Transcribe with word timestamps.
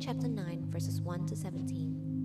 chapter 0.00 0.28
9, 0.28 0.66
verses 0.68 1.00
1 1.00 1.26
to 1.26 1.36
17. 1.36 2.16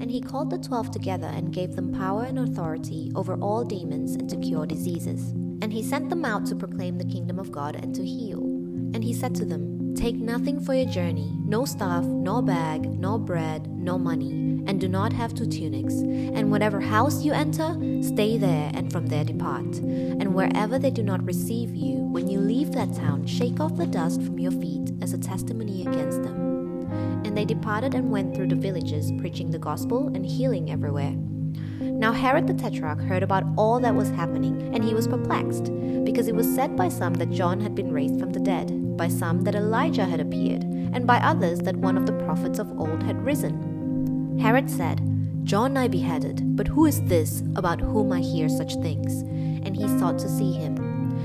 And 0.00 0.10
he 0.10 0.20
called 0.20 0.50
the 0.50 0.58
twelve 0.58 0.90
together 0.90 1.26
and 1.26 1.52
gave 1.52 1.76
them 1.76 1.92
power 1.92 2.24
and 2.24 2.38
authority 2.38 3.12
over 3.14 3.36
all 3.36 3.64
demons 3.64 4.14
and 4.14 4.28
to 4.30 4.36
cure 4.36 4.66
diseases. 4.66 5.30
And 5.62 5.72
he 5.72 5.82
sent 5.82 6.10
them 6.10 6.24
out 6.24 6.46
to 6.46 6.56
proclaim 6.56 6.98
the 6.98 7.04
kingdom 7.04 7.38
of 7.38 7.52
God 7.52 7.76
and 7.76 7.94
to 7.94 8.04
heal. 8.04 8.42
And 8.94 9.04
he 9.04 9.12
said 9.12 9.34
to 9.36 9.44
them, 9.44 9.94
Take 9.94 10.16
nothing 10.16 10.60
for 10.60 10.74
your 10.74 10.90
journey, 10.90 11.32
no 11.44 11.64
staff, 11.64 12.04
no 12.04 12.42
bag, 12.42 12.84
no 12.84 13.18
bread, 13.18 13.68
no 13.68 13.96
money, 13.96 14.30
and 14.66 14.80
do 14.80 14.88
not 14.88 15.12
have 15.12 15.34
two 15.34 15.46
tunics. 15.46 15.94
And 15.94 16.50
whatever 16.50 16.80
house 16.80 17.22
you 17.22 17.32
enter, 17.32 17.76
stay 18.02 18.36
there, 18.36 18.70
and 18.74 18.90
from 18.90 19.06
there 19.06 19.24
depart. 19.24 19.76
And 19.76 20.34
wherever 20.34 20.78
they 20.78 20.90
do 20.90 21.02
not 21.02 21.24
receive 21.24 21.74
you, 21.74 22.03
when 22.14 22.30
you 22.30 22.38
leave 22.38 22.70
that 22.70 22.94
town, 22.94 23.26
shake 23.26 23.58
off 23.58 23.76
the 23.76 23.88
dust 23.88 24.22
from 24.22 24.38
your 24.38 24.52
feet 24.52 24.92
as 25.02 25.12
a 25.12 25.18
testimony 25.18 25.80
against 25.80 26.22
them. 26.22 26.88
And 27.24 27.36
they 27.36 27.44
departed 27.44 27.92
and 27.96 28.12
went 28.12 28.36
through 28.36 28.46
the 28.46 28.54
villages, 28.54 29.10
preaching 29.18 29.50
the 29.50 29.58
gospel 29.58 30.12
and 30.14 30.24
healing 30.24 30.70
everywhere. 30.70 31.10
Now 31.80 32.12
Herod 32.12 32.46
the 32.46 32.54
Tetrarch 32.54 33.00
heard 33.00 33.24
about 33.24 33.42
all 33.56 33.80
that 33.80 33.96
was 33.96 34.10
happening, 34.10 34.72
and 34.72 34.84
he 34.84 34.94
was 34.94 35.08
perplexed, 35.08 35.72
because 36.04 36.28
it 36.28 36.36
was 36.36 36.46
said 36.54 36.76
by 36.76 36.88
some 36.88 37.14
that 37.14 37.32
John 37.32 37.60
had 37.60 37.74
been 37.74 37.90
raised 37.90 38.20
from 38.20 38.30
the 38.30 38.38
dead, 38.38 38.96
by 38.96 39.08
some 39.08 39.42
that 39.42 39.56
Elijah 39.56 40.04
had 40.04 40.20
appeared, 40.20 40.62
and 40.62 41.08
by 41.08 41.16
others 41.16 41.58
that 41.62 41.74
one 41.78 41.96
of 41.96 42.06
the 42.06 42.24
prophets 42.24 42.60
of 42.60 42.78
old 42.78 43.02
had 43.02 43.24
risen. 43.24 44.38
Herod 44.38 44.70
said, 44.70 45.00
John 45.42 45.76
I 45.76 45.88
beheaded, 45.88 46.56
but 46.56 46.68
who 46.68 46.86
is 46.86 47.02
this 47.02 47.42
about 47.56 47.80
whom 47.80 48.12
I 48.12 48.20
hear 48.20 48.48
such 48.48 48.74
things? 48.76 49.22
And 49.66 49.76
he 49.76 49.88
sought 49.98 50.20
to 50.20 50.28
see 50.28 50.52
him. 50.52 50.83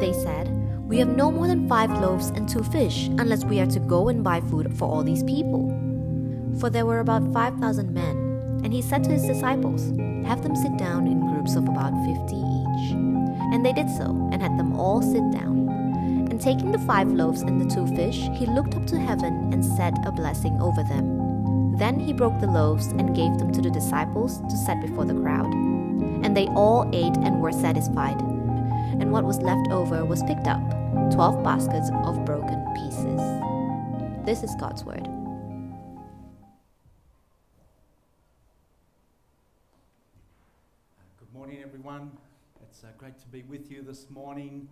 They 0.00 0.12
said, 0.12 0.48
We 0.86 0.98
have 0.98 1.08
no 1.08 1.30
more 1.30 1.46
than 1.46 1.68
five 1.68 1.90
loaves 1.90 2.28
and 2.28 2.48
two 2.48 2.62
fish, 2.62 3.06
unless 3.18 3.44
we 3.44 3.60
are 3.60 3.66
to 3.66 3.80
go 3.80 4.08
and 4.08 4.22
buy 4.22 4.40
food 4.40 4.76
for 4.76 4.88
all 4.88 5.02
these 5.02 5.22
people. 5.22 5.68
For 6.60 6.68
there 6.68 6.86
were 6.86 7.00
about 7.00 7.32
five 7.32 7.56
thousand 7.58 7.94
men. 7.94 8.60
And 8.62 8.72
he 8.72 8.82
said 8.82 9.04
to 9.04 9.10
his 9.10 9.26
disciples, 9.26 9.86
Have 10.26 10.42
them 10.42 10.56
sit 10.56 10.76
down 10.76 11.06
in 11.06 11.20
groups 11.20 11.56
of 11.56 11.68
about 11.68 11.92
fifty 12.04 12.36
each. 12.36 12.92
And 13.52 13.64
they 13.64 13.72
did 13.72 13.88
so, 13.88 14.28
and 14.32 14.42
had 14.42 14.58
them 14.58 14.78
all 14.78 15.00
sit 15.00 15.30
down. 15.32 15.68
And 16.30 16.40
taking 16.40 16.72
the 16.72 16.78
five 16.80 17.10
loaves 17.10 17.42
and 17.42 17.60
the 17.60 17.74
two 17.74 17.86
fish, 17.96 18.28
he 18.34 18.46
looked 18.46 18.74
up 18.74 18.86
to 18.88 18.98
heaven 18.98 19.52
and 19.52 19.64
said 19.64 19.94
a 20.04 20.12
blessing 20.12 20.60
over 20.60 20.82
them. 20.82 21.76
Then 21.78 22.00
he 22.00 22.12
broke 22.12 22.38
the 22.40 22.46
loaves 22.46 22.88
and 22.88 23.16
gave 23.16 23.38
them 23.38 23.52
to 23.52 23.62
the 23.62 23.70
disciples 23.70 24.40
to 24.40 24.56
set 24.56 24.80
before 24.80 25.04
the 25.04 25.14
crowd. 25.14 25.52
And 26.24 26.36
they 26.36 26.48
all 26.48 26.88
ate 26.92 27.16
and 27.18 27.40
were 27.40 27.52
satisfied. 27.52 28.35
And 28.98 29.12
what 29.12 29.24
was 29.24 29.38
left 29.40 29.68
over 29.70 30.04
was 30.04 30.22
picked 30.22 30.46
up 30.46 30.60
twelve 31.12 31.44
baskets 31.44 31.90
of 32.04 32.24
broken 32.24 32.64
pieces. 32.74 33.20
This 34.24 34.42
is 34.42 34.54
God's 34.58 34.84
word. 34.84 35.04
Good 41.18 41.32
morning, 41.34 41.58
everyone. 41.62 42.10
It's 42.62 42.82
uh, 42.84 42.88
great 42.96 43.18
to 43.20 43.26
be 43.26 43.42
with 43.42 43.70
you 43.70 43.82
this 43.82 44.08
morning. 44.08 44.68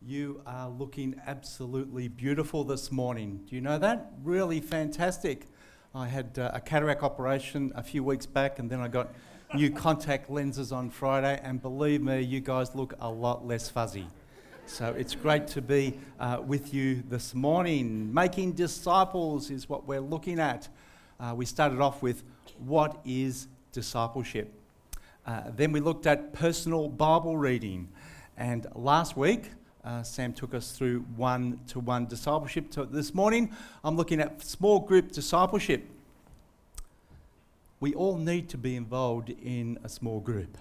You 0.00 0.40
are 0.46 0.68
looking 0.68 1.20
absolutely 1.26 2.06
beautiful 2.08 2.62
this 2.62 2.92
morning. 2.92 3.40
Do 3.48 3.56
you 3.56 3.60
know 3.60 3.78
that? 3.78 4.12
Really 4.22 4.60
fantastic. 4.60 5.48
I 5.94 6.06
had 6.06 6.38
uh, 6.38 6.52
a 6.54 6.60
cataract 6.60 7.02
operation 7.02 7.72
a 7.74 7.82
few 7.82 8.04
weeks 8.04 8.26
back, 8.26 8.58
and 8.58 8.70
then 8.70 8.80
I 8.80 8.88
got 8.88 9.12
new 9.54 9.70
contact 9.70 10.28
lenses 10.28 10.72
on 10.72 10.90
Friday, 10.90 11.40
and 11.42 11.62
believe 11.62 12.02
me, 12.02 12.20
you 12.20 12.40
guys 12.40 12.74
look 12.74 12.94
a 13.00 13.08
lot 13.08 13.46
less 13.46 13.70
fuzzy. 13.70 14.06
So 14.66 14.94
it's 14.98 15.14
great 15.14 15.46
to 15.48 15.62
be 15.62 15.94
uh, 16.18 16.38
with 16.44 16.74
you 16.74 17.02
this 17.08 17.34
morning. 17.34 18.12
Making 18.12 18.52
disciples 18.52 19.50
is 19.50 19.68
what 19.68 19.86
we're 19.86 20.00
looking 20.00 20.40
at. 20.40 20.68
Uh, 21.20 21.34
we 21.36 21.46
started 21.46 21.80
off 21.80 22.02
with 22.02 22.24
what 22.58 23.00
is 23.04 23.46
discipleship? 23.70 24.52
Uh, 25.24 25.42
then 25.54 25.70
we 25.70 25.80
looked 25.80 26.06
at 26.06 26.32
personal 26.32 26.88
Bible 26.88 27.36
reading. 27.36 27.88
And 28.36 28.66
last 28.74 29.16
week, 29.16 29.50
uh, 29.84 30.02
Sam 30.02 30.32
took 30.32 30.54
us 30.54 30.72
through 30.72 31.00
one 31.16 31.60
to 31.68 31.78
one 31.78 32.06
discipleship. 32.06 32.66
So 32.70 32.84
this 32.84 33.14
morning, 33.14 33.54
I'm 33.84 33.96
looking 33.96 34.20
at 34.20 34.42
small 34.42 34.80
group 34.80 35.12
discipleship. 35.12 35.88
We 37.80 37.94
all 37.94 38.16
need 38.16 38.48
to 38.50 38.58
be 38.58 38.76
involved 38.76 39.30
in 39.30 39.78
a 39.84 39.88
small 39.88 40.20
group. 40.20 40.56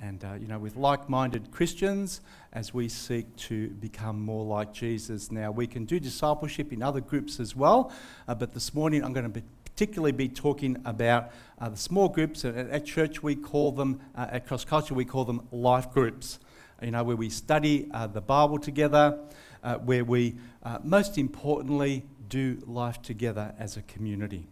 And, 0.00 0.24
uh, 0.24 0.34
you 0.40 0.46
know, 0.46 0.58
with 0.58 0.76
like 0.76 1.10
minded 1.10 1.50
Christians, 1.50 2.22
as 2.52 2.72
we 2.72 2.88
seek 2.88 3.36
to 3.36 3.68
become 3.68 4.20
more 4.20 4.44
like 4.44 4.72
Jesus. 4.72 5.30
Now, 5.30 5.50
we 5.50 5.66
can 5.66 5.84
do 5.84 6.00
discipleship 6.00 6.72
in 6.72 6.82
other 6.82 7.00
groups 7.00 7.38
as 7.38 7.54
well, 7.54 7.92
uh, 8.26 8.34
but 8.34 8.54
this 8.54 8.74
morning 8.74 9.04
I'm 9.04 9.12
going 9.12 9.30
to 9.30 9.42
particularly 9.64 10.12
be 10.12 10.28
talking 10.28 10.80
about 10.84 11.30
uh, 11.60 11.68
the 11.68 11.76
small 11.76 12.08
groups. 12.08 12.44
At, 12.44 12.56
at 12.56 12.86
church, 12.86 13.22
we 13.22 13.36
call 13.36 13.72
them, 13.72 14.00
uh, 14.16 14.28
at 14.30 14.46
Cross 14.46 14.64
Culture, 14.64 14.94
we 14.94 15.04
call 15.04 15.24
them 15.24 15.46
life 15.52 15.92
groups. 15.92 16.38
You 16.82 16.92
know, 16.92 17.04
where 17.04 17.16
we 17.16 17.28
study 17.28 17.88
uh, 17.92 18.06
the 18.06 18.22
Bible 18.22 18.58
together, 18.58 19.18
uh, 19.62 19.74
where 19.76 20.04
we, 20.04 20.36
most 20.82 21.18
importantly, 21.18 22.04
do 22.30 22.62
life 22.66 23.02
together 23.02 23.54
as 23.58 23.76
a 23.76 23.82
community. 23.82 24.46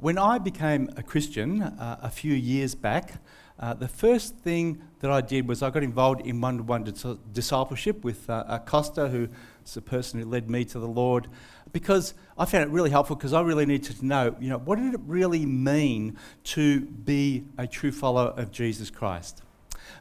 When 0.00 0.16
I 0.16 0.38
became 0.38 0.90
a 0.96 1.02
Christian 1.02 1.60
uh, 1.60 1.98
a 2.00 2.08
few 2.08 2.32
years 2.32 2.76
back, 2.76 3.14
uh, 3.58 3.74
the 3.74 3.88
first 3.88 4.36
thing 4.36 4.80
that 5.00 5.10
I 5.10 5.20
did 5.20 5.48
was 5.48 5.60
I 5.60 5.70
got 5.70 5.82
involved 5.82 6.24
in 6.24 6.40
one 6.40 6.58
to 6.58 6.62
one 6.62 6.84
discipleship 7.32 8.04
with 8.04 8.30
uh, 8.30 8.60
Costa, 8.64 9.08
who 9.08 9.26
is 9.66 9.74
the 9.74 9.80
person 9.80 10.20
who 10.20 10.26
led 10.26 10.48
me 10.48 10.64
to 10.66 10.78
the 10.78 10.86
Lord, 10.86 11.26
because 11.72 12.14
I 12.38 12.44
found 12.44 12.70
it 12.70 12.72
really 12.72 12.90
helpful 12.90 13.16
because 13.16 13.32
I 13.32 13.40
really 13.40 13.66
needed 13.66 13.96
to 13.96 14.06
know, 14.06 14.36
you 14.38 14.48
know, 14.48 14.58
what 14.58 14.78
did 14.78 14.94
it 14.94 15.00
really 15.04 15.44
mean 15.44 16.16
to 16.44 16.82
be 16.82 17.46
a 17.58 17.66
true 17.66 17.90
follower 17.90 18.32
of 18.36 18.52
Jesus 18.52 18.90
Christ? 18.90 19.42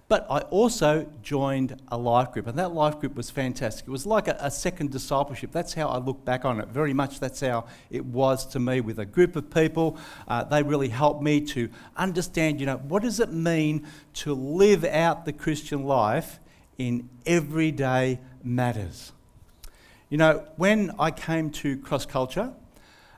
But 0.08 0.26
I 0.30 0.40
also 0.40 1.08
joined 1.22 1.82
a 1.90 1.98
life 1.98 2.32
group, 2.32 2.48
and 2.48 2.58
that 2.58 2.74
life 2.74 3.00
group 3.00 3.16
was 3.16 3.30
fantastic. 3.30 3.88
It 3.88 3.92
was 3.92 4.06
like 4.06 4.28
a, 4.28 4.38
a, 4.40 4.50
second 4.50 4.92
discipleship. 4.92 5.52
That's 5.52 5.74
how 5.74 5.90
I 5.90 5.98
look 5.98 6.24
back 6.24 6.46
on 6.46 6.60
it. 6.60 6.70
Very 6.70 6.94
much 6.94 7.20
that's 7.20 7.42
how 7.42 7.66
it 7.90 8.06
was 8.06 8.46
to 8.48 8.60
me 8.60 8.82
with 8.82 9.00
a 9.00 9.06
group 9.06 9.36
of 9.36 9.50
people. 9.54 9.98
Uh, 10.28 10.44
they 10.44 10.64
really 10.64 10.90
helped 10.90 11.22
me 11.22 11.42
to 11.42 11.70
understand, 11.96 12.60
you 12.60 12.66
know, 12.66 12.78
what 12.78 13.04
does 13.04 13.20
it 13.20 13.32
mean 13.32 13.86
to 14.16 14.34
live 14.34 14.84
out 14.84 15.26
the 15.26 15.34
Christian 15.34 15.84
life 15.84 16.40
in 16.78 17.10
everyday 17.26 18.20
matters. 18.44 19.12
You 20.10 20.18
know, 20.18 20.46
when 20.56 20.92
I 21.00 21.12
came 21.12 21.50
to 21.52 21.78
Cross 21.78 22.06
Culture, 22.06 22.54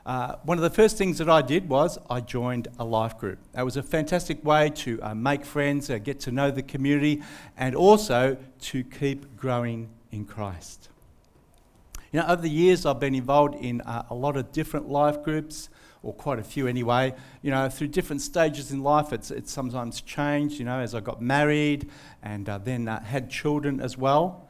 uh, 0.06 0.36
one 0.44 0.58
of 0.58 0.62
the 0.62 0.70
first 0.70 0.96
things 0.96 1.18
that 1.18 1.28
I 1.28 1.42
did 1.42 1.68
was 1.68 1.98
I 2.08 2.20
joined 2.20 2.68
a 2.78 2.84
life 2.84 3.18
group. 3.18 3.38
That 3.52 3.64
was 3.64 3.76
a 3.76 3.82
fantastic 3.82 4.44
way 4.44 4.70
to 4.70 5.02
uh, 5.02 5.14
make 5.14 5.44
friends, 5.44 5.90
uh, 5.90 5.98
get 5.98 6.20
to 6.20 6.32
know 6.32 6.50
the 6.50 6.62
community, 6.62 7.22
and 7.56 7.74
also 7.74 8.36
to 8.60 8.84
keep 8.84 9.36
growing 9.36 9.90
in 10.10 10.24
Christ. 10.24 10.88
You 12.12 12.20
know, 12.20 12.26
over 12.26 12.42
the 12.42 12.50
years, 12.50 12.86
I've 12.86 12.98
been 12.98 13.14
involved 13.14 13.54
in 13.54 13.82
uh, 13.82 14.04
a 14.10 14.14
lot 14.14 14.36
of 14.36 14.50
different 14.52 14.88
life 14.88 15.22
groups, 15.22 15.68
or 16.02 16.14
quite 16.14 16.38
a 16.38 16.44
few 16.44 16.66
anyway. 16.66 17.14
You 17.42 17.50
know, 17.50 17.68
through 17.68 17.88
different 17.88 18.22
stages 18.22 18.72
in 18.72 18.82
life, 18.82 19.12
it's, 19.12 19.30
it's 19.30 19.52
sometimes 19.52 20.00
changed, 20.00 20.58
you 20.58 20.64
know, 20.64 20.80
as 20.80 20.94
I 20.94 21.00
got 21.00 21.20
married 21.20 21.90
and 22.22 22.48
uh, 22.48 22.58
then 22.58 22.88
uh, 22.88 23.02
had 23.02 23.30
children 23.30 23.80
as 23.80 23.98
well. 23.98 24.48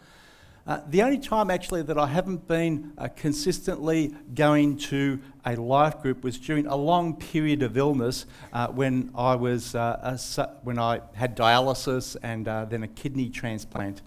Uh, 0.70 0.80
the 0.86 1.02
only 1.02 1.18
time 1.18 1.50
actually 1.50 1.82
that 1.82 1.98
I 1.98 2.06
haven't 2.06 2.46
been 2.46 2.92
uh, 2.96 3.08
consistently 3.16 4.14
going 4.36 4.76
to 4.76 5.18
a 5.44 5.56
life 5.56 6.00
group 6.00 6.22
was 6.22 6.38
during 6.38 6.68
a 6.68 6.76
long 6.76 7.16
period 7.16 7.64
of 7.64 7.76
illness 7.76 8.24
uh, 8.52 8.68
when 8.68 9.10
I 9.16 9.34
was 9.34 9.74
uh, 9.74 10.16
a, 10.38 10.48
when 10.62 10.78
I 10.78 11.00
had 11.14 11.36
dialysis 11.36 12.16
and 12.22 12.46
uh, 12.46 12.66
then 12.66 12.84
a 12.84 12.86
kidney 12.86 13.30
transplant. 13.30 14.02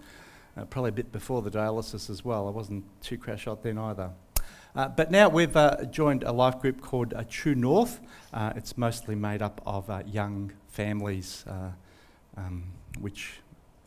Uh, 0.56 0.64
probably 0.64 0.88
a 0.88 0.92
bit 0.92 1.12
before 1.12 1.42
the 1.42 1.50
dialysis 1.50 2.08
as 2.08 2.24
well. 2.24 2.48
I 2.48 2.50
wasn't 2.50 2.84
too 3.02 3.18
crash 3.18 3.46
out 3.46 3.62
then 3.62 3.76
either. 3.76 4.12
but 4.74 5.10
now 5.10 5.28
we've 5.28 5.58
joined 5.90 6.22
a 6.22 6.32
life 6.32 6.60
group 6.60 6.80
called 6.80 7.12
True 7.28 7.54
North. 7.54 8.00
it's 8.32 8.78
mostly 8.78 9.14
made 9.14 9.42
up 9.42 9.60
of 9.66 9.90
young 10.06 10.50
families, 10.68 11.44
um, 12.38 12.72
which 13.00 13.40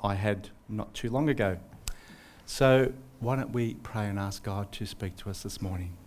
I 0.03 0.13
had 0.13 0.49
not 0.69 0.93
too 0.93 1.09
long 1.09 1.29
ago. 1.29 1.57
So, 2.49 2.93
why 3.19 3.35
don't 3.35 3.51
we 3.51 3.73
pray 3.73 4.07
and 4.07 4.17
ask 4.17 4.41
God 4.41 4.71
to 4.71 4.85
speak 4.85 5.17
to 5.17 5.29
us 5.29 5.43
this 5.43 5.61
morning? 5.61 5.97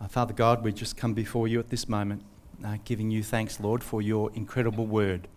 Uh, 0.00 0.08
Father 0.08 0.34
God, 0.34 0.64
we 0.64 0.72
just 0.72 0.96
come 0.96 1.14
before 1.14 1.46
you 1.46 1.60
at 1.60 1.68
this 1.68 1.88
moment, 1.88 2.24
uh, 2.64 2.76
giving 2.84 3.08
you 3.08 3.22
thanks, 3.22 3.60
Lord, 3.60 3.84
for 3.84 4.02
your 4.02 4.32
incredible 4.34 4.88
word, 4.88 5.28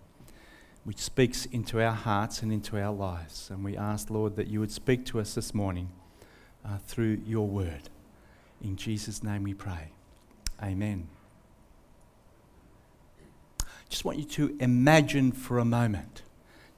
which 0.85 0.97
speaks 0.97 1.45
into 1.45 1.79
our 1.79 1.93
hearts 1.93 2.41
and 2.41 2.51
into 2.51 2.81
our 2.81 2.91
lives. 2.91 3.51
And 3.51 3.63
we 3.63 3.77
ask, 3.77 4.09
Lord, 4.09 4.37
that 4.37 4.47
you 4.47 4.59
would 4.59 4.71
speak 4.71 5.05
to 5.05 5.19
us 5.19 5.35
this 5.35 5.53
morning 5.53 5.91
uh, 6.65 6.79
through 6.79 7.21
your 7.23 7.47
word. 7.47 7.89
In 8.59 8.75
Jesus' 8.75 9.21
name 9.21 9.43
we 9.43 9.53
pray. 9.53 9.91
Amen. 10.63 11.07
Just 13.87 14.03
want 14.03 14.17
you 14.17 14.25
to 14.25 14.57
imagine 14.59 15.31
for 15.31 15.59
a 15.59 15.65
moment. 15.65 16.23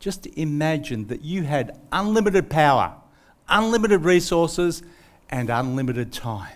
Just 0.06 0.28
imagine 0.38 1.08
that 1.08 1.24
you 1.24 1.44
had 1.44 1.80
unlimited 1.92 2.50
power, 2.50 2.94
unlimited 3.50 4.04
resources, 4.06 4.84
and 5.30 5.50
unlimited 5.50 6.14
time 6.14 6.54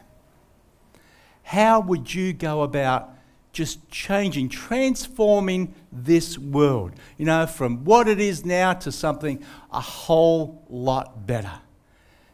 how 1.50 1.80
would 1.80 2.14
you 2.14 2.32
go 2.32 2.62
about 2.62 3.10
just 3.54 3.90
changing, 3.90 4.48
transforming 4.50 5.74
this 5.92 6.38
world? 6.38 6.92
You 7.18 7.26
know, 7.26 7.48
from 7.48 7.84
what 7.86 8.08
it 8.08 8.20
is 8.20 8.46
now 8.46 8.74
to 8.74 8.92
something 8.92 9.44
a 9.74 9.82
whole 9.82 10.64
lot 10.70 11.26
better. 11.26 11.54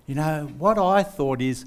You 0.05 0.15
know, 0.15 0.51
what 0.57 0.77
I 0.77 1.01
thought 1.01 1.41
is, 1.41 1.63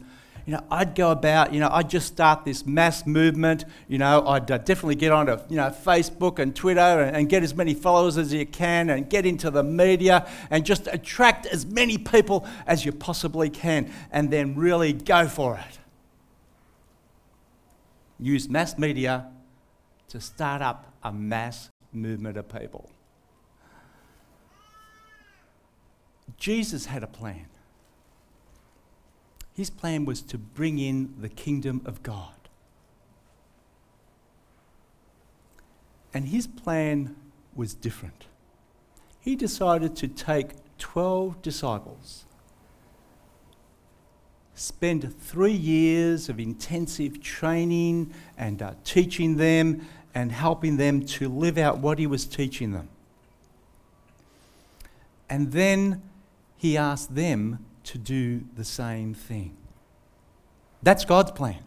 you 0.49 0.55
know, 0.55 0.65
I'd 0.71 0.95
go 0.95 1.11
about, 1.11 1.53
you 1.53 1.61
know, 1.61 1.69
I'd 1.71 1.91
just 1.91 2.07
start 2.07 2.47
this 2.47 2.65
mass 2.65 3.07
movement. 3.07 3.67
You 3.87 3.99
know, 3.99 4.27
I'd 4.27 4.51
uh, 4.51 4.57
definitely 4.57 4.95
get 4.95 5.13
onto, 5.13 5.37
you 5.51 5.57
know, 5.57 5.69
Facebook 5.69 6.39
and 6.39 6.57
Twitter 6.57 6.81
and, 6.81 7.15
and, 7.15 7.29
get 7.29 7.43
as 7.43 7.55
many 7.55 7.75
followers 7.75 8.17
as 8.17 8.33
you 8.33 8.47
can 8.47 8.89
and 8.89 9.11
get 9.11 9.27
into 9.27 9.51
the 9.51 9.63
media 9.63 10.27
and 10.51 10.65
just 10.65 10.87
attract 10.87 11.45
as 11.45 11.67
many 11.67 11.99
people 11.99 12.47
as 12.67 12.87
you 12.87 12.93
possibly 12.93 13.51
can 13.51 13.93
and 14.11 14.31
then 14.31 14.57
really 14.57 14.95
go 14.95 15.29
for 15.29 15.57
it 15.57 15.79
use 18.19 18.49
mass 18.49 18.77
media 18.79 19.29
to 20.09 20.21
start 20.21 20.63
up 20.63 20.93
a 21.03 21.13
mass 21.13 21.71
movement 21.93 22.37
of 22.37 22.49
people. 22.49 22.91
Jesus 26.37 26.87
had 26.87 27.03
a 27.03 27.07
plan. 27.07 27.47
His 29.59 29.71
plan 29.71 30.05
was 30.05 30.23
to 30.23 30.39
bring 30.39 30.79
in 30.79 31.17
the 31.19 31.29
kingdom 31.29 31.83
of 31.85 32.05
God. 32.05 32.49
And 36.15 36.29
his 36.29 36.47
plan 36.47 37.17
was 37.57 37.75
different. 37.75 38.27
He 39.19 39.35
decided 39.35 39.97
to 39.97 40.07
take 40.07 40.51
12 40.79 41.43
disciples 41.43 42.25
spend 44.55 45.13
three 45.21 45.53
years 45.53 46.29
of 46.29 46.39
intensive 46.39 47.21
training 47.21 48.13
and 48.37 48.63
uh, 48.63 48.75
teaching 48.85 49.39
them 49.39 49.85
and 50.15 50.31
helping 50.31 50.77
them 50.77 51.05
to 51.05 51.29
live 51.29 51.59
out 51.59 51.79
what 51.79 51.99
he 51.99 52.07
was 52.07 52.27
teaching 52.27 52.71
them. 52.73 52.89
And 55.29 55.51
then 55.51 56.03
he 56.57 56.77
asked 56.77 57.17
them 57.17 57.65
to 57.89 57.97
do 57.97 58.45
the 58.55 58.65
same 58.65 59.15
thing. 59.15 59.57
That's 60.83 61.07
God's 61.07 61.31
plan. 61.31 61.63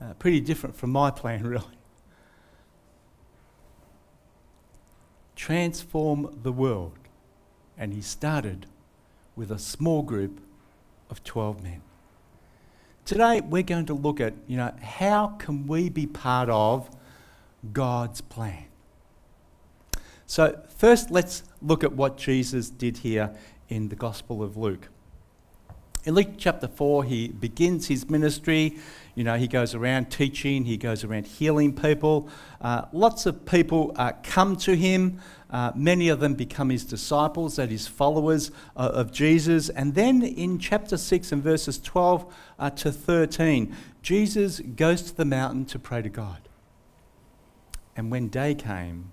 Uh, 0.00 0.14
pretty 0.14 0.40
different 0.40 0.74
from 0.74 0.90
my 0.90 1.10
plan, 1.10 1.42
really. 1.46 1.64
Transform 5.34 6.34
the 6.42 6.50
world. 6.50 6.98
And 7.76 7.92
he 7.92 8.00
started 8.00 8.64
with 9.36 9.50
a 9.50 9.58
small 9.58 10.02
group 10.02 10.40
of 11.10 11.22
12 11.22 11.62
men. 11.62 11.82
Today 13.04 13.42
we're 13.42 13.62
going 13.62 13.84
to 13.84 13.94
look 13.94 14.18
at, 14.18 14.32
you 14.46 14.56
know, 14.56 14.74
how 14.80 15.28
can 15.38 15.66
we 15.66 15.90
be 15.90 16.06
part 16.06 16.48
of 16.48 16.88
God's 17.70 18.22
plan? 18.22 18.64
So, 20.26 20.60
first 20.74 21.10
let's 21.10 21.44
look 21.60 21.84
at 21.84 21.92
what 21.92 22.16
Jesus 22.16 22.70
did 22.70 22.98
here 22.98 23.36
in 23.68 23.88
the 23.88 23.96
Gospel 23.96 24.42
of 24.42 24.56
Luke. 24.56 24.88
In 26.06 26.14
Luke 26.14 26.34
chapter 26.38 26.68
4, 26.68 27.02
he 27.02 27.26
begins 27.26 27.88
his 27.88 28.08
ministry. 28.08 28.78
You 29.16 29.24
know, 29.24 29.36
he 29.36 29.48
goes 29.48 29.74
around 29.74 30.08
teaching, 30.08 30.64
he 30.64 30.76
goes 30.76 31.02
around 31.02 31.26
healing 31.26 31.74
people. 31.74 32.28
Uh, 32.60 32.82
lots 32.92 33.26
of 33.26 33.44
people 33.44 33.92
uh, 33.96 34.12
come 34.22 34.54
to 34.58 34.76
him. 34.76 35.20
Uh, 35.50 35.72
many 35.74 36.08
of 36.08 36.20
them 36.20 36.34
become 36.34 36.70
his 36.70 36.84
disciples, 36.84 37.56
that 37.56 37.72
is, 37.72 37.88
followers 37.88 38.52
uh, 38.76 38.90
of 38.94 39.10
Jesus. 39.10 39.68
And 39.68 39.96
then 39.96 40.22
in 40.22 40.60
chapter 40.60 40.96
6 40.96 41.32
and 41.32 41.42
verses 41.42 41.80
12 41.80 42.32
uh, 42.60 42.70
to 42.70 42.92
13, 42.92 43.74
Jesus 44.00 44.60
goes 44.60 45.02
to 45.02 45.16
the 45.16 45.24
mountain 45.24 45.64
to 45.66 45.78
pray 45.80 46.02
to 46.02 46.08
God. 46.08 46.48
And 47.96 48.12
when 48.12 48.28
day 48.28 48.54
came, 48.54 49.10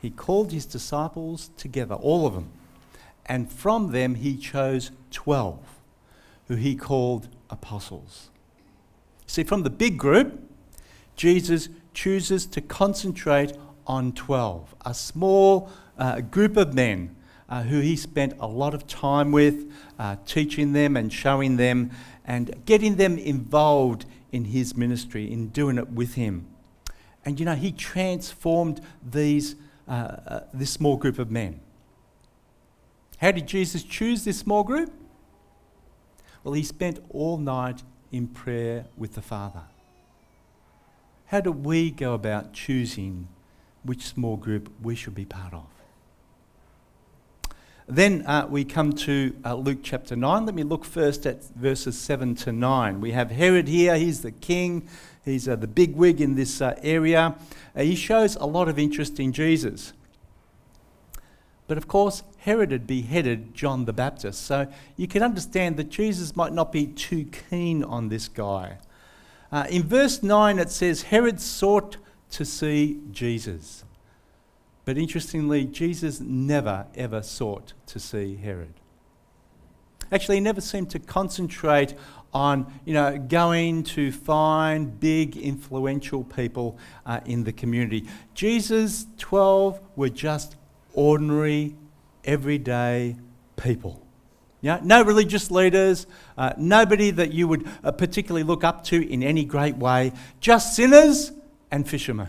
he 0.00 0.10
called 0.10 0.52
his 0.52 0.64
disciples 0.64 1.50
together, 1.56 1.96
all 1.96 2.24
of 2.24 2.34
them. 2.34 2.50
And 3.26 3.50
from 3.50 3.92
them 3.92 4.16
he 4.16 4.36
chose 4.36 4.90
12 5.10 5.58
who 6.48 6.56
he 6.56 6.74
called 6.74 7.28
apostles. 7.50 8.30
See, 9.26 9.44
from 9.44 9.62
the 9.62 9.70
big 9.70 9.96
group, 9.96 10.40
Jesus 11.16 11.68
chooses 11.94 12.46
to 12.46 12.60
concentrate 12.60 13.52
on 13.86 14.12
12, 14.12 14.74
a 14.84 14.94
small 14.94 15.70
uh, 15.98 16.20
group 16.20 16.56
of 16.56 16.74
men 16.74 17.14
uh, 17.48 17.62
who 17.62 17.80
he 17.80 17.96
spent 17.96 18.34
a 18.40 18.46
lot 18.46 18.74
of 18.74 18.86
time 18.86 19.32
with, 19.32 19.70
uh, 19.98 20.16
teaching 20.26 20.72
them 20.72 20.96
and 20.96 21.12
showing 21.12 21.56
them 21.56 21.90
and 22.24 22.64
getting 22.64 22.96
them 22.96 23.18
involved 23.18 24.06
in 24.30 24.46
his 24.46 24.76
ministry, 24.76 25.30
in 25.30 25.48
doing 25.48 25.78
it 25.78 25.90
with 25.90 26.14
him. 26.14 26.46
And 27.24 27.38
you 27.38 27.46
know, 27.46 27.54
he 27.54 27.72
transformed 27.72 28.80
these, 29.02 29.56
uh, 29.86 29.90
uh, 29.90 30.40
this 30.54 30.70
small 30.70 30.96
group 30.96 31.18
of 31.18 31.30
men. 31.30 31.60
How 33.22 33.30
did 33.30 33.46
Jesus 33.46 33.84
choose 33.84 34.24
this 34.24 34.40
small 34.40 34.64
group? 34.64 34.92
Well, 36.42 36.54
he 36.54 36.64
spent 36.64 36.98
all 37.08 37.38
night 37.38 37.84
in 38.10 38.26
prayer 38.26 38.86
with 38.96 39.14
the 39.14 39.22
Father. 39.22 39.62
How 41.26 41.40
do 41.40 41.52
we 41.52 41.92
go 41.92 42.14
about 42.14 42.52
choosing 42.52 43.28
which 43.84 44.02
small 44.02 44.36
group 44.36 44.72
we 44.82 44.96
should 44.96 45.14
be 45.14 45.24
part 45.24 45.54
of? 45.54 45.66
Then 47.86 48.26
uh, 48.26 48.48
we 48.50 48.64
come 48.64 48.92
to 48.94 49.36
uh, 49.44 49.54
Luke 49.54 49.80
chapter 49.84 50.16
9. 50.16 50.44
Let 50.44 50.56
me 50.56 50.64
look 50.64 50.84
first 50.84 51.24
at 51.24 51.44
verses 51.54 51.96
7 51.96 52.34
to 52.36 52.50
9. 52.50 53.00
We 53.00 53.12
have 53.12 53.30
Herod 53.30 53.68
here, 53.68 53.96
he's 53.96 54.22
the 54.22 54.32
king, 54.32 54.88
he's 55.24 55.46
uh, 55.46 55.54
the 55.54 55.68
big 55.68 55.94
wig 55.94 56.20
in 56.20 56.34
this 56.34 56.60
uh, 56.60 56.74
area. 56.82 57.36
Uh, 57.76 57.82
he 57.82 57.94
shows 57.94 58.34
a 58.34 58.46
lot 58.46 58.68
of 58.68 58.80
interest 58.80 59.20
in 59.20 59.32
Jesus. 59.32 59.92
But 61.68 61.78
of 61.78 61.86
course, 61.86 62.24
Herod 62.42 62.72
had 62.72 62.88
beheaded 62.88 63.54
John 63.54 63.84
the 63.84 63.92
Baptist, 63.92 64.44
so 64.44 64.66
you 64.96 65.06
can 65.06 65.22
understand 65.22 65.76
that 65.76 65.90
Jesus 65.90 66.34
might 66.34 66.52
not 66.52 66.72
be 66.72 66.88
too 66.88 67.30
keen 67.48 67.84
on 67.84 68.08
this 68.08 68.26
guy. 68.26 68.78
Uh, 69.52 69.66
in 69.70 69.84
verse 69.84 70.24
9, 70.24 70.58
it 70.58 70.68
says, 70.68 71.02
Herod 71.02 71.40
sought 71.40 71.98
to 72.30 72.44
see 72.44 72.98
Jesus. 73.12 73.84
But 74.84 74.98
interestingly, 74.98 75.66
Jesus 75.66 76.18
never 76.18 76.86
ever 76.96 77.22
sought 77.22 77.74
to 77.86 78.00
see 78.00 78.34
Herod. 78.34 78.74
Actually, 80.10 80.36
he 80.36 80.40
never 80.40 80.60
seemed 80.60 80.90
to 80.90 80.98
concentrate 80.98 81.94
on 82.34 82.66
you 82.84 82.92
know, 82.92 83.16
going 83.18 83.84
to 83.84 84.10
find 84.10 84.98
big, 84.98 85.36
influential 85.36 86.24
people 86.24 86.76
uh, 87.06 87.20
in 87.24 87.44
the 87.44 87.52
community. 87.52 88.08
Jesus' 88.34 89.06
12 89.18 89.78
were 89.94 90.08
just 90.08 90.56
ordinary, 90.92 91.76
everyday 92.24 93.16
people. 93.56 94.00
Yeah, 94.60 94.78
no 94.82 95.02
religious 95.02 95.50
leaders, 95.50 96.06
uh, 96.38 96.52
nobody 96.56 97.10
that 97.10 97.32
you 97.32 97.48
would 97.48 97.68
uh, 97.82 97.90
particularly 97.90 98.44
look 98.44 98.62
up 98.62 98.84
to 98.84 99.08
in 99.08 99.22
any 99.22 99.44
great 99.44 99.76
way, 99.76 100.12
just 100.40 100.76
sinners 100.76 101.32
and 101.70 101.88
fishermen. 101.88 102.28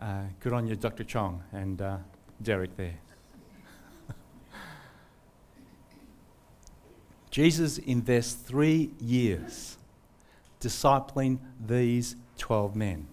Uh, 0.00 0.22
good 0.40 0.54
on 0.54 0.66
you, 0.66 0.76
Dr. 0.76 1.04
Chong 1.04 1.42
and 1.52 1.82
uh, 1.82 1.98
Derek 2.42 2.74
there. 2.78 2.94
Jesus 7.30 7.76
invests 7.76 8.32
three 8.32 8.92
years 8.98 9.76
discipling 10.60 11.38
these 11.66 12.16
12 12.38 12.76
men. 12.76 13.06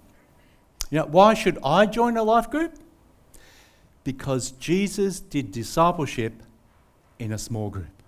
You 0.90 1.00
know, 1.00 1.06
why 1.06 1.34
should 1.34 1.58
I 1.64 1.86
join 1.86 2.16
a 2.18 2.24
life 2.24 2.50
group? 2.50 2.78
Because 4.08 4.52
Jesus 4.52 5.20
did 5.20 5.52
discipleship 5.52 6.42
in 7.20 7.34
a 7.34 7.38
small 7.38 7.70
group. 7.70 8.02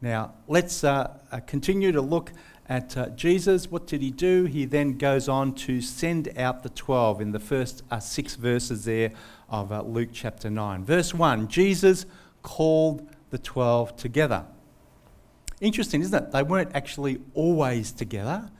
Now, 0.00 0.34
let's 0.48 0.82
uh, 0.82 1.16
uh, 1.30 1.38
continue 1.46 1.92
to 1.92 2.00
look 2.00 2.32
at 2.68 2.96
uh, 2.96 3.10
Jesus. 3.10 3.70
What 3.70 3.86
did 3.86 4.02
he 4.02 4.10
do? 4.10 4.46
He 4.46 4.64
then 4.64 4.98
goes 4.98 5.28
on 5.28 5.54
to 5.66 5.80
send 5.80 6.36
out 6.36 6.64
the 6.64 6.70
12 6.70 7.20
in 7.20 7.30
the 7.30 7.38
first 7.38 7.84
uh, 7.92 8.00
six 8.00 8.34
verses 8.34 8.86
there 8.86 9.12
of 9.48 9.70
uh, 9.70 9.82
Luke 9.82 10.08
chapter 10.12 10.50
9. 10.50 10.84
Verse 10.84 11.14
1 11.14 11.46
Jesus 11.46 12.06
called 12.42 13.08
the 13.30 13.38
12 13.38 13.96
together. 13.96 14.46
Interesting, 15.60 16.00
isn't 16.00 16.24
it? 16.24 16.32
They 16.32 16.42
weren't 16.42 16.74
actually 16.74 17.20
always 17.34 17.92
together. 17.92 18.50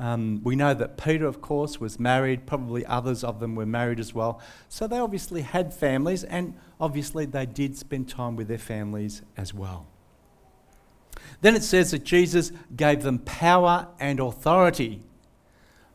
Um, 0.00 0.40
we 0.42 0.56
know 0.56 0.72
that 0.72 0.96
Peter, 0.96 1.26
of 1.26 1.42
course, 1.42 1.78
was 1.78 2.00
married. 2.00 2.46
Probably 2.46 2.86
others 2.86 3.22
of 3.22 3.38
them 3.38 3.54
were 3.54 3.66
married 3.66 4.00
as 4.00 4.14
well. 4.14 4.40
So 4.70 4.86
they 4.86 4.98
obviously 4.98 5.42
had 5.42 5.74
families, 5.74 6.24
and 6.24 6.54
obviously 6.80 7.26
they 7.26 7.44
did 7.44 7.76
spend 7.76 8.08
time 8.08 8.34
with 8.34 8.48
their 8.48 8.56
families 8.56 9.20
as 9.36 9.52
well. 9.52 9.86
Then 11.42 11.54
it 11.54 11.62
says 11.62 11.90
that 11.90 12.04
Jesus 12.04 12.50
gave 12.74 13.02
them 13.02 13.18
power 13.18 13.88
and 14.00 14.20
authority 14.20 15.02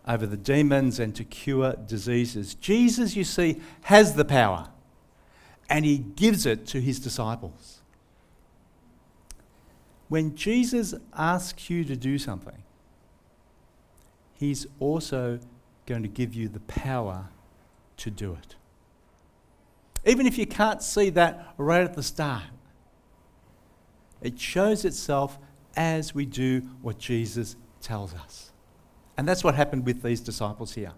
over 0.08 0.28
the 0.28 0.38
demons 0.38 1.00
and 1.00 1.16
to 1.16 1.24
cure 1.24 1.74
diseases. 1.74 2.54
Jesus, 2.54 3.16
you 3.16 3.24
see, 3.24 3.60
has 3.82 4.14
the 4.14 4.26
power, 4.26 4.70
and 5.68 5.84
he 5.84 5.98
gives 5.98 6.46
it 6.46 6.68
to 6.68 6.80
his 6.80 7.00
disciples. 7.00 7.82
When 10.10 10.36
Jesus 10.36 10.94
asks 11.16 11.72
you 11.72 11.84
to 11.86 11.96
do 11.96 12.20
something, 12.20 12.62
He's 14.36 14.68
also 14.80 15.39
going 15.86 16.04
to 16.04 16.10
give 16.10 16.34
you 16.34 16.48
the 16.48 16.60
power 16.62 17.30
to 17.98 18.12
do 18.12 18.34
it. 18.34 18.56
Even 20.06 20.27
if 20.27 20.38
you 20.38 20.46
can't 20.46 20.84
see 20.84 21.10
that 21.12 21.54
right 21.58 21.82
at 21.82 21.96
the 21.96 22.04
start, 22.04 22.44
it 24.22 24.39
shows 24.39 24.86
itself 24.86 25.39
as 25.75 26.13
we 26.13 26.25
do 26.25 26.62
what 26.82 27.00
Jesus 27.00 27.56
tells 27.82 28.13
us. 28.13 28.51
And 29.18 29.27
that's 29.27 29.44
what 29.44 29.56
happened 29.56 29.86
with 29.86 30.04
these 30.04 30.20
disciples 30.20 30.74
here. 30.74 30.92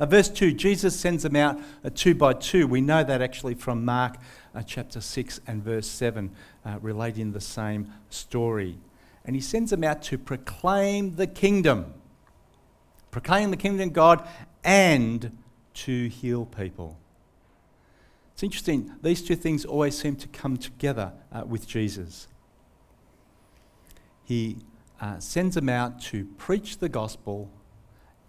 Uh, 0.00 0.06
verse 0.06 0.28
2, 0.28 0.52
Jesus 0.52 0.98
sends 0.98 1.22
them 1.22 1.36
out 1.36 1.60
uh, 1.84 1.90
two 1.94 2.14
by 2.14 2.32
two. 2.32 2.66
We 2.66 2.80
know 2.80 3.04
that 3.04 3.22
actually 3.22 3.54
from 3.54 3.84
Mark 3.84 4.16
uh, 4.54 4.62
chapter 4.62 5.00
6 5.00 5.40
and 5.46 5.62
verse 5.62 5.86
7, 5.86 6.30
uh, 6.64 6.78
relating 6.80 7.32
the 7.32 7.40
same 7.40 7.92
story. 8.10 8.78
And 9.24 9.36
he 9.36 9.40
sends 9.40 9.70
them 9.70 9.84
out 9.84 10.02
to 10.04 10.18
proclaim 10.18 11.14
the 11.14 11.28
kingdom 11.28 11.94
proclaim 13.14 13.52
the 13.52 13.56
kingdom 13.56 13.86
of 13.86 13.92
God 13.92 14.26
and 14.64 15.38
to 15.72 16.08
heal 16.08 16.44
people. 16.44 16.98
It's 18.32 18.42
interesting, 18.42 18.90
these 19.02 19.22
two 19.22 19.36
things 19.36 19.64
always 19.64 19.96
seem 19.96 20.16
to 20.16 20.26
come 20.26 20.56
together 20.56 21.12
uh, 21.30 21.44
with 21.46 21.64
Jesus. 21.64 22.26
He 24.24 24.56
uh, 25.00 25.20
sends 25.20 25.54
them 25.54 25.68
out 25.68 26.00
to 26.06 26.24
preach 26.38 26.78
the 26.78 26.88
gospel 26.88 27.52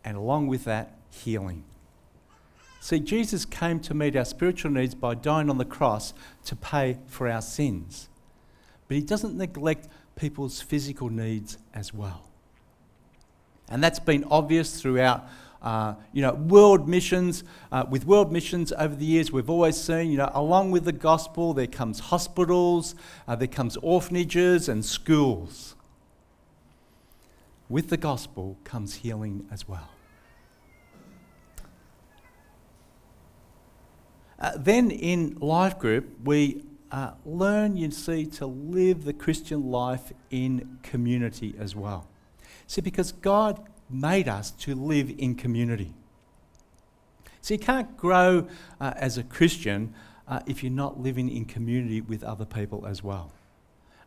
and, 0.04 0.16
along 0.16 0.46
with 0.46 0.66
that, 0.66 0.94
healing. 1.10 1.64
See, 2.80 3.00
Jesus 3.00 3.44
came 3.44 3.80
to 3.80 3.96
meet 3.96 4.16
our 4.16 4.24
spiritual 4.24 4.70
needs 4.70 4.94
by 4.94 5.16
dying 5.16 5.50
on 5.50 5.58
the 5.58 5.66
cross 5.66 6.14
to 6.44 6.56
pay 6.56 7.00
for 7.08 7.28
our 7.28 7.42
sins. 7.42 8.08
But 8.88 8.98
he 8.98 9.02
doesn't 9.02 9.36
neglect 9.36 9.88
people's 10.16 10.62
physical 10.62 11.10
needs 11.10 11.58
as 11.74 11.92
well. 11.92 12.30
And 13.70 13.84
that's 13.84 14.00
been 14.00 14.24
obvious 14.26 14.80
throughout. 14.82 15.28
Uh, 15.62 15.96
you 16.14 16.22
know, 16.22 16.34
world 16.34 16.88
missions, 16.88 17.44
uh, 17.72 17.84
with 17.90 18.06
world 18.06 18.32
missions 18.32 18.72
over 18.74 18.94
the 18.94 19.06
years, 19.06 19.32
we've 19.32 19.50
always 19.50 19.76
seen, 19.76 20.12
you 20.12 20.18
know, 20.18 20.30
along 20.34 20.70
with 20.70 20.86
the 20.86 20.92
gospel, 20.92 21.56
there 21.56 21.66
comes 21.66 22.00
hospitals, 22.00 22.94
uh, 23.28 23.36
there 23.36 23.48
comes 23.48 23.76
orphanages 23.78 24.70
and 24.70 24.86
schools. 24.86 25.76
With 27.68 27.90
the 27.90 27.98
gospel 27.98 28.58
comes 28.64 28.96
healing 28.96 29.48
as 29.52 29.68
well. 29.68 29.90
Uh, 34.38 34.52
then 34.56 34.92
in 34.92 35.36
life 35.40 35.80
group, 35.80 36.06
we 36.24 36.64
uh, 36.92 37.12
learn, 37.26 37.76
you 37.76 37.90
see, 37.90 38.28
to 38.28 38.46
live 38.46 39.04
the 39.04 39.14
Christian 39.14 39.72
life 39.72 40.14
in 40.30 40.78
community 40.84 41.56
as 41.58 41.76
well. 41.76 42.08
See, 42.68 42.82
because 42.82 43.12
God 43.12 43.62
made 43.90 44.28
us 44.28 44.52
to 44.52 44.76
live 44.76 45.14
in 45.18 45.36
community. 45.36 45.94
So 47.42 47.54
you 47.54 47.60
can't 47.60 47.96
grow 47.96 48.48
uh, 48.82 48.94
as 48.96 49.18
a 49.18 49.24
Christian 49.24 49.94
uh, 50.28 50.40
if 50.48 50.64
you're 50.64 50.72
not 50.72 51.00
living 51.00 51.30
in 51.30 51.46
community 51.46 52.02
with 52.02 52.24
other 52.24 52.46
people 52.46 52.88
as 52.88 53.04
well. 53.04 53.32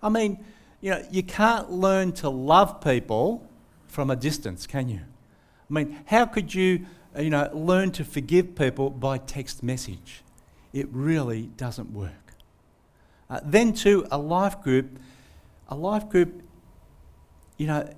I 0.02 0.08
mean, 0.08 0.44
you 0.80 0.90
know, 0.90 1.06
you 1.10 1.22
can't 1.22 1.70
learn 1.70 2.12
to 2.12 2.28
love 2.28 2.80
people 2.80 3.48
from 3.86 4.10
a 4.10 4.16
distance, 4.16 4.66
can 4.66 4.88
you? 4.88 5.00
I 5.70 5.72
mean, 5.72 6.00
how 6.06 6.26
could 6.26 6.54
you, 6.54 6.86
uh, 7.16 7.22
you 7.22 7.30
know, 7.30 7.50
learn 7.52 7.90
to 7.92 8.04
forgive 8.04 8.54
people 8.54 8.90
by 8.90 9.18
text 9.18 9.62
message? 9.62 10.22
It 10.72 10.88
really 10.90 11.50
doesn't 11.56 11.92
work. 11.92 12.34
Uh, 13.30 13.40
then, 13.44 13.72
to 13.74 14.06
a 14.10 14.18
life 14.18 14.62
group, 14.62 14.98
a 15.68 15.76
life 15.76 16.08
group, 16.08 16.42
you 17.56 17.66
know, 17.66 17.88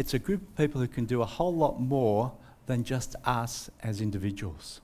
it's 0.00 0.14
a 0.14 0.18
group 0.18 0.40
of 0.40 0.56
people 0.56 0.80
who 0.80 0.88
can 0.88 1.04
do 1.04 1.20
a 1.20 1.26
whole 1.26 1.54
lot 1.54 1.78
more 1.78 2.32
than 2.64 2.84
just 2.84 3.16
us 3.26 3.68
as 3.82 4.00
individuals. 4.00 4.80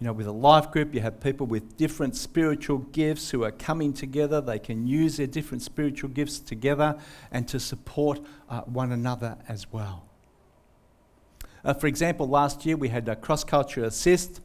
You 0.00 0.06
know, 0.06 0.14
with 0.14 0.26
a 0.26 0.32
life 0.32 0.70
group, 0.70 0.94
you 0.94 1.02
have 1.02 1.20
people 1.20 1.46
with 1.46 1.76
different 1.76 2.16
spiritual 2.16 2.78
gifts 2.78 3.30
who 3.30 3.44
are 3.44 3.50
coming 3.50 3.92
together. 3.92 4.40
They 4.40 4.58
can 4.58 4.86
use 4.86 5.18
their 5.18 5.26
different 5.26 5.60
spiritual 5.60 6.08
gifts 6.08 6.38
together 6.38 6.98
and 7.30 7.46
to 7.48 7.60
support 7.60 8.20
uh, 8.48 8.62
one 8.62 8.90
another 8.90 9.36
as 9.48 9.70
well. 9.70 10.06
Uh, 11.62 11.74
for 11.74 11.88
example, 11.88 12.26
last 12.26 12.64
year 12.64 12.78
we 12.78 12.88
had 12.88 13.06
a 13.06 13.16
cross 13.16 13.44
culture 13.44 13.84
assist 13.84 14.40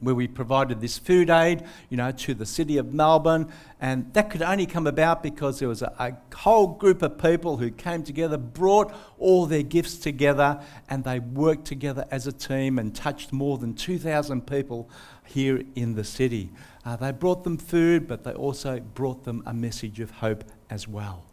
where 0.00 0.14
we 0.14 0.26
provided 0.26 0.80
this 0.80 0.98
food 0.98 1.30
aid, 1.30 1.62
you 1.88 1.96
know, 1.96 2.10
to 2.10 2.34
the 2.34 2.46
city 2.46 2.78
of 2.78 2.92
Melbourne, 2.92 3.50
and 3.80 4.12
that 4.14 4.30
could 4.30 4.42
only 4.42 4.66
come 4.66 4.86
about 4.86 5.22
because 5.22 5.58
there 5.58 5.68
was 5.68 5.82
a, 5.82 5.92
a, 5.98 6.36
whole 6.36 6.66
group 6.66 7.02
of 7.02 7.18
people 7.18 7.56
who 7.56 7.70
came 7.70 8.02
together, 8.02 8.36
brought 8.36 8.94
all 9.18 9.46
their 9.46 9.62
gifts 9.62 9.96
together, 9.96 10.60
and 10.88 11.04
they 11.04 11.20
worked 11.20 11.64
together 11.64 12.06
as 12.10 12.26
a 12.26 12.32
team 12.32 12.78
and 12.78 12.94
touched 12.94 13.32
more 13.32 13.56
than 13.58 13.74
2,000 13.74 14.46
people 14.46 14.90
here 15.24 15.62
in 15.74 15.94
the 15.94 16.04
city. 16.04 16.50
Uh, 16.84 16.96
they 16.96 17.12
brought 17.12 17.44
them 17.44 17.56
food, 17.56 18.06
but 18.06 18.24
they 18.24 18.32
also 18.32 18.80
brought 18.80 19.24
them 19.24 19.42
a 19.46 19.54
message 19.54 20.00
of 20.00 20.10
hope 20.10 20.44
as 20.68 20.86
well. 20.86 21.24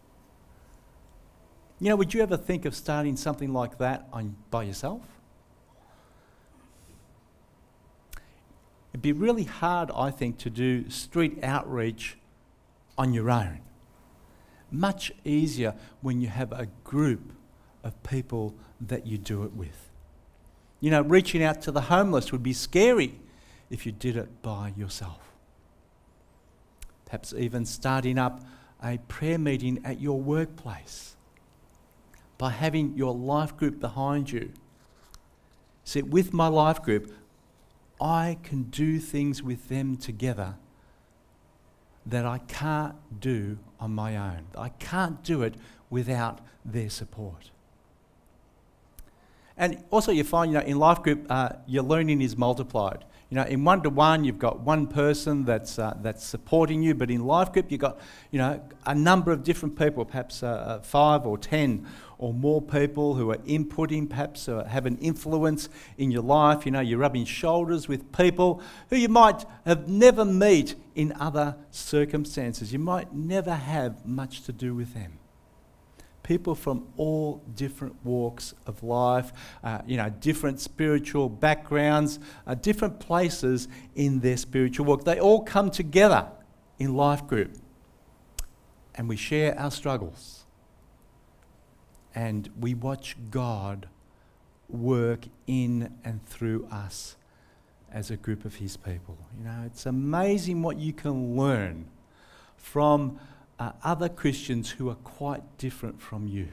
You 1.80 1.89
know, 1.89 1.96
would 1.96 2.13
you 2.13 2.22
ever 2.22 2.38
think 2.38 2.65
of 2.65 2.75
starting 2.75 3.18
something 3.18 3.51
like 3.51 3.80
that 3.80 4.08
on, 4.13 4.36
by 4.51 4.63
yourself? 4.63 5.01
It'd 8.91 9.01
be 9.01 9.13
really 9.13 9.45
hard, 9.45 9.89
I 9.95 10.12
think, 10.12 10.38
to 10.39 10.50
do 10.50 10.89
street 10.89 11.39
outreach 11.43 12.17
on 12.98 13.13
your 13.13 13.29
own. 13.29 13.62
Much 14.69 15.12
easier 15.24 15.75
when 16.01 16.21
you 16.21 16.27
have 16.27 16.51
a 16.51 16.67
group 16.83 17.33
of 17.83 18.01
people 18.03 18.53
that 18.79 19.07
you 19.07 19.17
do 19.17 19.43
it 19.43 19.53
with. 19.53 19.89
You 20.79 20.91
know, 20.91 21.01
reaching 21.01 21.43
out 21.43 21.62
to 21.63 21.71
the 21.71 21.81
homeless 21.81 22.31
would 22.31 22.43
be 22.43 22.53
scary 22.53 23.19
if 23.69 23.86
you 23.86 23.91
did 23.91 24.17
it 24.17 24.41
by 24.41 24.74
yourself. 24.75 25.31
Perhaps 27.05 27.33
even 27.38 27.65
starting 27.65 28.17
up 28.17 28.41
a 28.83 28.98
prayer 29.07 29.38
meeting 29.38 29.79
at 29.86 30.01
your 30.01 30.19
workplace 30.19 31.15
by 32.38 32.50
having 32.50 32.98
your 32.98 33.13
life 33.13 33.55
group 33.55 33.79
behind 33.79 34.31
you. 34.31 34.51
See, 35.83 36.01
with 36.01 36.33
my 36.33 36.48
life 36.48 36.81
group, 36.81 37.13
I 38.01 38.38
can 38.41 38.63
do 38.63 39.00
things 39.00 39.43
with 39.43 39.70
them 39.70 39.96
together 39.96 40.55
that 42.05 42.25
I 42.25 42.39
can't 42.39 42.96
do 43.20 43.60
on 43.79 43.91
my 43.91 44.17
own. 44.17 44.48
I 44.58 44.70
can't 44.70 45.24
do 45.24 45.43
it 45.43 45.53
without 45.91 46.41
their 46.65 46.89
support. 46.89 47.51
And 49.55 49.84
also, 49.91 50.12
you 50.12 50.24
find, 50.24 50.51
you 50.51 50.58
know, 50.58 50.65
in 50.65 50.79
life 50.79 51.03
group, 51.03 51.27
uh, 51.29 51.50
your 51.67 51.84
learning 51.84 52.22
is 52.22 52.36
multiplied. 52.36 53.05
You 53.29 53.36
know, 53.36 53.43
in 53.43 53.63
one 53.63 53.84
to 53.84 53.89
one, 53.89 54.24
you've 54.24 54.39
got 54.39 54.62
one 54.62 54.88
person 54.88 55.46
that's, 55.46 55.77
uh, 55.77 55.96
that's 56.01 56.25
supporting 56.25 56.81
you, 56.81 56.96
but 56.96 57.12
in 57.12 57.25
life 57.25 57.53
group, 57.53 57.72
you've 57.72 57.79
got, 57.79 58.00
you 58.31 58.39
know, 58.39 58.62
a 58.86 58.96
number 58.96 59.31
of 59.31 59.43
different 59.43 59.77
people, 59.77 60.03
perhaps 60.03 60.41
uh, 60.41 60.48
uh 60.48 60.79
five 60.81 61.25
or 61.25 61.38
ten 61.38 61.88
or 62.21 62.33
more 62.33 62.61
people 62.61 63.15
who 63.15 63.31
are 63.31 63.37
inputting, 63.39 64.07
perhaps 64.07 64.47
uh, 64.47 64.63
have 64.65 64.85
an 64.85 64.95
influence 64.99 65.67
in 65.97 66.11
your 66.11 66.21
life. 66.21 66.65
You 66.65 66.71
know, 66.71 66.79
you're 66.79 66.99
rubbing 66.99 67.25
shoulders 67.25 67.87
with 67.87 68.11
people 68.11 68.61
who 68.91 68.95
you 68.95 69.09
might 69.09 69.43
have 69.65 69.89
never 69.89 70.23
meet 70.23 70.75
in 70.93 71.13
other 71.19 71.55
circumstances. 71.71 72.71
You 72.71 72.77
might 72.77 73.11
never 73.13 73.55
have 73.55 74.05
much 74.05 74.43
to 74.43 74.53
do 74.53 74.75
with 74.75 74.93
them 74.93 75.17
people 76.23 76.53
from 76.53 76.87
all 76.97 77.41
different 77.55 77.95
walks 78.05 78.53
of 78.67 78.83
life, 78.83 79.33
uh, 79.63 79.81
you 79.87 79.97
know, 79.97 80.07
different 80.07 80.59
spiritual 80.59 81.27
backgrounds, 81.27 82.19
uh, 82.45 82.53
different 82.53 82.99
places 82.99 83.67
in 83.95 84.19
their 84.19 84.37
spiritual 84.37 84.85
walk. 84.85 85.03
They 85.03 85.19
all 85.19 85.41
come 85.41 85.71
together 85.71 86.27
in 86.77 86.95
life 86.95 87.25
group 87.25 87.57
and 88.93 89.09
we 89.09 89.15
share 89.15 89.59
our 89.59 89.71
struggles 89.71 90.40
and 92.15 92.50
we 92.60 92.74
watch 92.74 93.15
God 93.30 93.88
work 94.70 95.25
in 95.48 95.94
and 96.03 96.25
through 96.25 96.65
us 96.72 97.15
as 97.91 98.10
a 98.10 98.18
group 98.18 98.46
of 98.46 98.56
His 98.56 98.77
people. 98.77 99.18
You 99.38 99.46
know, 99.46 99.63
it's 99.65 99.86
amazing 99.86 100.62
what 100.62 100.77
you 100.77 100.94
can 100.94 101.36
learn 101.36 101.88
from 102.56 103.20
uh, 103.60 103.72
other 103.84 104.10
Christians 104.10 104.72
who 104.72 104.89
are 104.89 104.96
quite 104.96 105.58
different 105.58 106.01
from 106.01 106.27
you. 106.27 106.48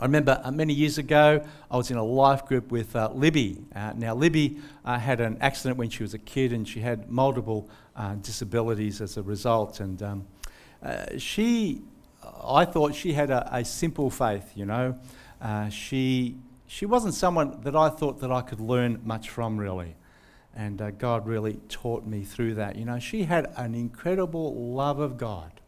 I 0.00 0.04
remember 0.04 0.40
uh, 0.44 0.52
many 0.52 0.74
years 0.74 0.98
ago, 0.98 1.44
I 1.68 1.76
was 1.76 1.90
in 1.90 1.96
a 1.96 2.04
life 2.04 2.46
group 2.46 2.70
with 2.70 2.94
uh, 2.94 3.10
Libby. 3.12 3.58
Uh, 3.74 3.94
now, 3.96 4.14
Libby 4.14 4.58
uh, 4.84 4.96
had 4.96 5.20
an 5.20 5.38
accident 5.40 5.76
when 5.76 5.90
she 5.90 6.04
was 6.04 6.14
a 6.14 6.18
kid 6.18 6.52
and 6.52 6.68
she 6.68 6.78
had 6.78 7.10
multiple 7.10 7.68
uh, 7.96 8.14
disabilities 8.14 9.00
as 9.00 9.16
a 9.16 9.22
result. 9.22 9.80
And 9.80 10.00
um, 10.00 10.26
uh, 10.84 11.06
she, 11.18 11.82
I 12.42 12.64
thought 12.64 12.94
she 12.94 13.12
had 13.12 13.30
a, 13.30 13.48
a 13.56 13.64
simple 13.64 14.10
faith, 14.10 14.52
you 14.54 14.66
know. 14.66 14.98
Uh, 15.40 15.68
she, 15.68 16.36
she 16.66 16.86
wasn't 16.86 17.14
someone 17.14 17.60
that 17.62 17.76
I 17.76 17.88
thought 17.88 18.20
that 18.20 18.32
I 18.32 18.42
could 18.42 18.60
learn 18.60 19.00
much 19.04 19.28
from, 19.28 19.58
really. 19.58 19.96
And 20.54 20.82
uh, 20.82 20.90
God 20.90 21.26
really 21.26 21.60
taught 21.68 22.04
me 22.04 22.24
through 22.24 22.54
that. 22.54 22.76
You 22.76 22.84
know, 22.84 22.98
she 22.98 23.24
had 23.24 23.52
an 23.56 23.74
incredible 23.74 24.54
love 24.74 24.98
of 24.98 25.16
God. 25.16 25.60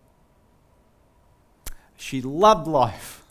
She 1.97 2.23
loved 2.23 2.67
life 2.67 3.23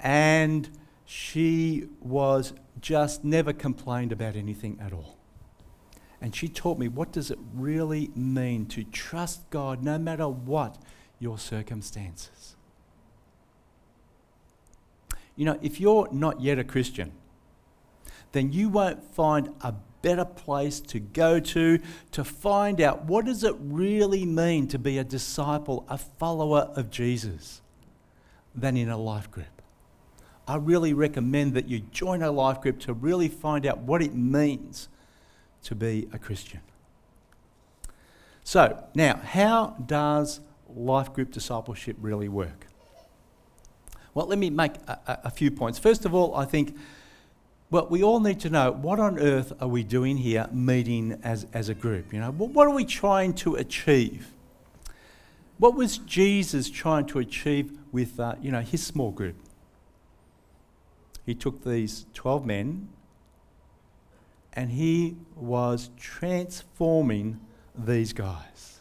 and 0.00 0.70
she 1.04 1.88
was 2.00 2.54
just 2.80 3.24
never 3.24 3.52
complained 3.52 4.12
about 4.12 4.36
anything 4.36 4.78
at 4.80 4.92
all. 4.92 5.18
And 6.20 6.34
she 6.34 6.48
taught 6.48 6.78
me 6.78 6.88
what 6.88 7.12
does 7.12 7.30
it 7.30 7.38
really 7.54 8.10
mean 8.14 8.66
to 8.66 8.84
trust 8.84 9.48
God 9.50 9.82
no 9.82 9.98
matter 9.98 10.28
what 10.28 10.78
your 11.20 11.38
circumstances. 11.38 12.56
You 15.36 15.44
know, 15.44 15.58
if 15.62 15.80
you're 15.80 16.08
not 16.10 16.40
yet 16.40 16.58
a 16.58 16.64
Christian, 16.64 17.12
then 18.32 18.52
you 18.52 18.68
won't 18.68 19.14
find 19.14 19.50
a 19.60 19.74
better 20.02 20.24
place 20.24 20.80
to 20.80 20.98
go 20.98 21.38
to 21.38 21.78
to 22.10 22.24
find 22.24 22.80
out 22.80 23.04
what 23.04 23.26
does 23.26 23.44
it 23.44 23.54
really 23.58 24.24
mean 24.24 24.66
to 24.68 24.78
be 24.78 24.98
a 24.98 25.04
disciple, 25.04 25.84
a 25.88 25.98
follower 25.98 26.70
of 26.74 26.90
Jesus 26.90 27.60
than 28.54 28.76
in 28.76 28.88
a 28.88 28.96
life 28.96 29.30
group. 29.30 29.62
I 30.48 30.56
really 30.56 30.92
recommend 30.92 31.54
that 31.54 31.68
you 31.68 31.80
join 31.80 32.22
a 32.22 32.30
life 32.30 32.60
group 32.60 32.80
to 32.80 32.92
really 32.92 33.28
find 33.28 33.64
out 33.66 33.78
what 33.78 34.02
it 34.02 34.14
means 34.14 34.88
to 35.64 35.74
be 35.74 36.08
a 36.12 36.18
Christian. 36.18 36.60
So, 38.42 38.82
now, 38.94 39.20
how 39.22 39.76
does 39.84 40.40
life 40.76 41.12
group 41.12 41.30
discipleship 41.32 41.96
really 42.00 42.28
work? 42.28 42.66
Well, 44.14 44.26
let 44.26 44.38
me 44.38 44.50
make 44.50 44.76
a, 44.88 44.98
a, 45.06 45.18
a, 45.24 45.30
few 45.30 45.50
points. 45.50 45.78
First 45.78 46.04
of 46.04 46.14
all, 46.14 46.34
I 46.34 46.44
think, 46.44 46.76
well, 47.70 47.86
we 47.88 48.02
all 48.02 48.18
need 48.18 48.40
to 48.40 48.50
know 48.50 48.72
what 48.72 48.98
on 48.98 49.18
earth 49.18 49.52
are 49.60 49.68
we 49.68 49.84
doing 49.84 50.16
here 50.16 50.48
meeting 50.52 51.20
as, 51.22 51.46
as 51.52 51.68
a 51.68 51.74
group? 51.74 52.12
You 52.12 52.20
know, 52.20 52.32
what 52.32 52.66
are 52.66 52.74
we 52.74 52.84
trying 52.84 53.34
to 53.34 53.54
achieve? 53.54 54.32
What 55.58 55.76
was 55.76 55.98
Jesus 55.98 56.70
trying 56.70 57.06
to 57.06 57.18
achieve 57.20 57.78
with, 57.92 58.18
uh, 58.18 58.34
you 58.42 58.50
know, 58.50 58.60
his 58.62 58.84
small 58.84 59.12
group? 59.12 59.36
he 61.30 61.34
took 61.36 61.62
these 61.64 62.06
12 62.14 62.44
men 62.44 62.88
and 64.52 64.72
he 64.72 65.16
was 65.36 65.90
transforming 65.96 67.38
these 67.78 68.12
guys. 68.12 68.79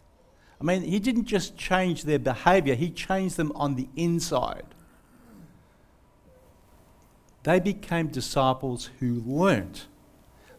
I 0.59 0.63
mean, 0.63 0.81
he 0.81 0.99
didn't 0.99 1.25
just 1.25 1.57
change 1.57 2.03
their 2.03 2.19
behavior, 2.19 2.75
he 2.75 2.89
changed 2.89 3.37
them 3.37 3.51
on 3.55 3.75
the 3.75 3.87
inside. 3.95 4.65
They 7.43 7.59
became 7.59 8.07
disciples 8.07 8.89
who 8.99 9.23
learnt. 9.25 9.87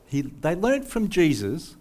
He, 0.07 0.23
they 0.23 0.55
learnt 0.55 0.89
from 0.89 1.09
Jesus 1.09 1.77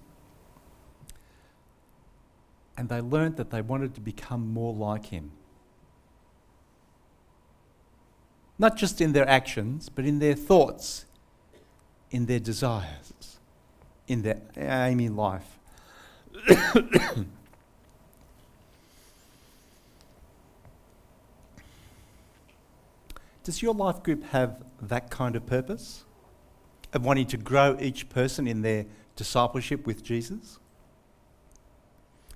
and 2.78 2.90
they 2.90 3.02
learnt 3.02 3.38
that 3.38 3.50
they 3.50 3.62
wanted 3.62 3.96
to 3.96 4.02
become 4.02 4.54
more 4.54 4.74
like 4.74 5.08
him. 5.08 5.32
not 8.60 8.76
just 8.76 9.00
in 9.00 9.14
their 9.14 9.28
actions, 9.28 9.88
but 9.88 10.06
in 10.06 10.20
their 10.20 10.36
thoughts, 10.36 11.06
in 12.12 12.26
their 12.26 12.42
desires, 12.42 13.40
in 14.08 14.22
their 14.22 14.42
aim 14.58 15.00
in 15.00 15.16
life. 15.16 15.58
Does 23.44 23.62
your 23.62 23.74
life 23.74 24.04
group 24.04 24.24
have 24.26 24.64
that 24.82 25.10
kind 25.10 25.36
of 25.36 25.46
purpose? 25.46 26.06
Of 26.92 27.06
wanting 27.06 27.28
to 27.28 27.38
grow 27.38 27.78
each 27.80 28.10
person 28.10 28.48
in 28.48 28.62
their 28.62 28.86
discipleship 29.16 29.86
with 29.86 30.04
Jesus? 30.04 30.60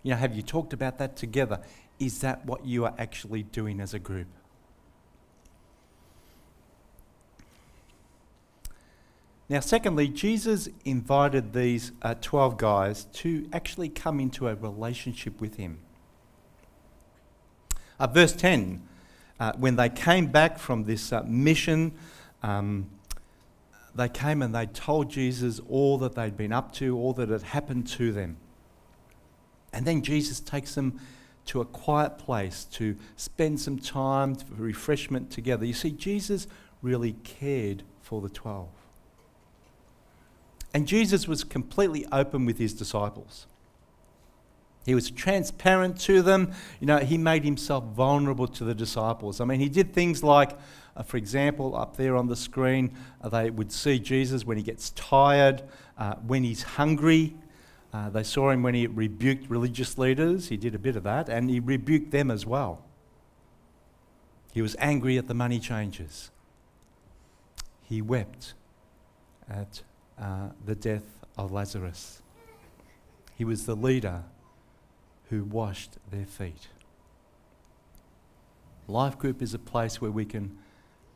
You 0.03 0.11
know, 0.11 0.17
have 0.17 0.35
you 0.35 0.41
talked 0.41 0.73
about 0.73 0.97
that 0.99 1.15
together? 1.15 1.61
Is 1.99 2.19
that 2.21 2.45
what 2.45 2.65
you 2.65 2.85
are 2.85 2.93
actually 2.97 3.43
doing 3.43 3.79
as 3.79 3.93
a 3.93 3.99
group? 3.99 4.27
Now, 9.49 9.59
secondly, 9.59 10.07
Jesus 10.07 10.69
invited 10.85 11.53
these 11.53 11.91
uh, 12.01 12.15
12 12.19 12.57
guys 12.57 13.05
to 13.13 13.47
actually 13.51 13.89
come 13.89 14.19
into 14.19 14.47
a 14.47 14.55
relationship 14.55 15.39
with 15.39 15.57
him. 15.57 15.79
Uh, 17.99 18.07
verse 18.07 18.33
10 18.33 18.81
uh, 19.43 19.51
when 19.57 19.75
they 19.75 19.89
came 19.89 20.27
back 20.27 20.57
from 20.57 20.85
this 20.85 21.11
uh, 21.11 21.21
mission, 21.27 21.91
um, 22.43 22.89
they 23.93 24.07
came 24.07 24.41
and 24.41 24.55
they 24.55 24.65
told 24.67 25.09
Jesus 25.09 25.59
all 25.67 25.97
that 25.97 26.15
they'd 26.15 26.37
been 26.37 26.53
up 26.53 26.71
to, 26.75 26.97
all 26.97 27.11
that 27.11 27.27
had 27.27 27.41
happened 27.41 27.85
to 27.87 28.13
them. 28.13 28.37
And 29.73 29.85
then 29.85 30.01
Jesus 30.01 30.39
takes 30.39 30.75
them 30.75 30.97
to 31.47 31.59
a 31.59 31.65
quiet 31.65 32.17
place 32.17 32.63
to 32.71 32.95
spend 33.17 33.59
some 33.59 33.79
time 33.79 34.35
for 34.35 34.63
refreshment 34.63 35.29
together. 35.29 35.65
You 35.65 35.73
see, 35.73 35.91
Jesus 35.91 36.47
really 36.81 37.17
cared 37.25 37.83
for 38.01 38.21
the 38.21 38.29
12. 38.29 38.69
And 40.73 40.87
Jesus 40.87 41.27
was 41.27 41.43
completely 41.43 42.05
open 42.13 42.45
with 42.45 42.59
his 42.59 42.73
disciples. 42.73 43.45
He 44.85 44.95
was 44.95 45.09
transparent 45.09 45.99
to 46.01 46.21
them. 46.21 46.51
You 46.79 46.87
know, 46.87 46.97
he 46.97 47.17
made 47.17 47.43
himself 47.43 47.85
vulnerable 47.85 48.47
to 48.47 48.63
the 48.63 48.75
disciples. 48.75 49.39
I 49.39 49.45
mean, 49.45 49.59
he 49.59 49.69
did 49.69 49.93
things 49.93 50.23
like, 50.23 50.57
uh, 50.95 51.03
for 51.03 51.17
example, 51.17 51.75
up 51.75 51.95
there 51.95 52.15
on 52.15 52.27
the 52.27 52.35
screen, 52.35 52.95
uh, 53.21 53.29
they 53.29 53.49
would 53.49 53.71
see 53.71 53.99
Jesus 53.99 54.45
when 54.45 54.57
he 54.57 54.63
gets 54.63 54.89
tired, 54.91 55.63
uh, 55.97 56.15
when 56.15 56.43
he's 56.43 56.63
hungry. 56.63 57.35
Uh, 57.93 58.09
they 58.09 58.23
saw 58.23 58.49
him 58.49 58.63
when 58.63 58.73
he 58.73 58.87
rebuked 58.87 59.49
religious 59.49 59.97
leaders. 59.97 60.49
He 60.49 60.57
did 60.57 60.75
a 60.75 60.79
bit 60.79 60.95
of 60.95 61.03
that, 61.03 61.29
and 61.29 61.49
he 61.49 61.59
rebuked 61.59 62.11
them 62.11 62.29
as 62.29 62.45
well. 62.45 62.83
He 64.51 64.61
was 64.61 64.75
angry 64.79 65.17
at 65.17 65.27
the 65.27 65.33
money 65.33 65.59
changers. 65.59 66.29
He 67.83 68.01
wept 68.01 68.53
at 69.49 69.81
uh, 70.19 70.49
the 70.65 70.75
death 70.75 71.03
of 71.37 71.51
Lazarus. 71.51 72.21
He 73.35 73.45
was 73.45 73.65
the 73.65 73.75
leader 73.75 74.23
who 75.33 75.43
washed 75.43 75.97
their 76.11 76.27
feet. 76.27 76.67
Life 78.87 79.17
group 79.17 79.41
is 79.41 79.55
a 79.55 79.59
place 79.59 79.99
where 79.99 80.11
we 80.11 80.25
can 80.25 80.59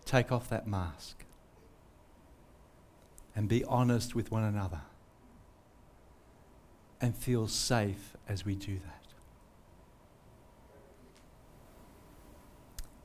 take 0.06 0.32
off 0.32 0.50
that 0.50 0.66
mask 0.66 1.24
and 3.36 3.48
be 3.48 3.64
honest 3.66 4.16
with 4.16 4.32
one 4.32 4.44
another 4.44 4.82
and 7.00 7.16
feel 7.16 7.48
safe 7.48 8.16
as 8.28 8.44
we 8.44 8.56
do 8.56 8.80
that. 8.80 9.06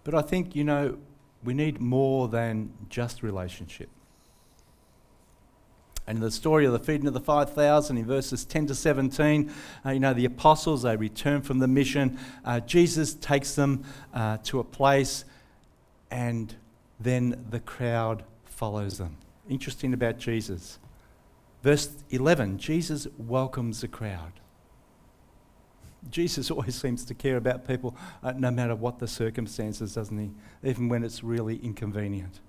But 0.03 0.15
I 0.15 0.23
think, 0.23 0.57
you 0.57 0.65
know, 0.65 0.97
we 1.45 1.53
need 1.53 1.79
more 1.79 2.27
than 2.29 2.73
just 2.89 3.23
relationship. 3.23 3.91
And 6.07 6.19
in 6.19 6.23
the 6.23 6.31
story 6.31 6.67
of 6.67 6.73
the 6.73 6.79
feeding 6.79 7.07
of 7.07 7.15
the 7.15 7.21
5,000 7.21 7.97
in 7.97 8.05
verses 8.05 8.45
10 8.45 8.67
to 8.67 8.75
17, 8.75 9.53
uh, 9.87 9.91
you 9.91 10.01
know, 10.01 10.13
the 10.13 10.25
apostles, 10.25 10.83
they 10.83 10.97
return 10.97 11.43
from 11.43 11.61
the 11.61 11.69
mission. 11.69 12.19
Uh, 12.45 12.61
Jesus 12.61 13.15
takes 13.15 13.55
them 13.55 13.85
uh, 14.13 14.39
to 14.45 14.59
a 14.59 14.65
place, 14.65 15.25
and 16.11 16.55
then 16.99 17.45
the 17.51 17.61
crowd 17.61 18.25
follows 18.45 18.99
them. 18.99 19.17
Interesting 19.49 19.95
about 19.95 20.19
Jesus. 20.19 20.79
Verse 21.63 21.91
11 22.11 22.59
Jesus 22.59 23.07
welcomes 23.17 23.81
the 23.81 23.89
crowd. 23.89 24.33
Jesus 26.11 26.51
always 26.53 26.75
seems 26.75 27.05
to 27.05 27.15
care 27.15 27.37
about 27.37 27.67
people 27.67 27.97
uh, 28.23 28.33
no 28.33 28.51
matter 28.51 28.75
what 28.75 28.99
the 28.99 29.07
circumstances, 29.07 29.95
doesn't 29.95 30.19
he? 30.19 30.31
Even 30.69 30.89
when 30.89 31.05
it's 31.05 31.23
really 31.23 31.57
inconvenient. 31.63 32.41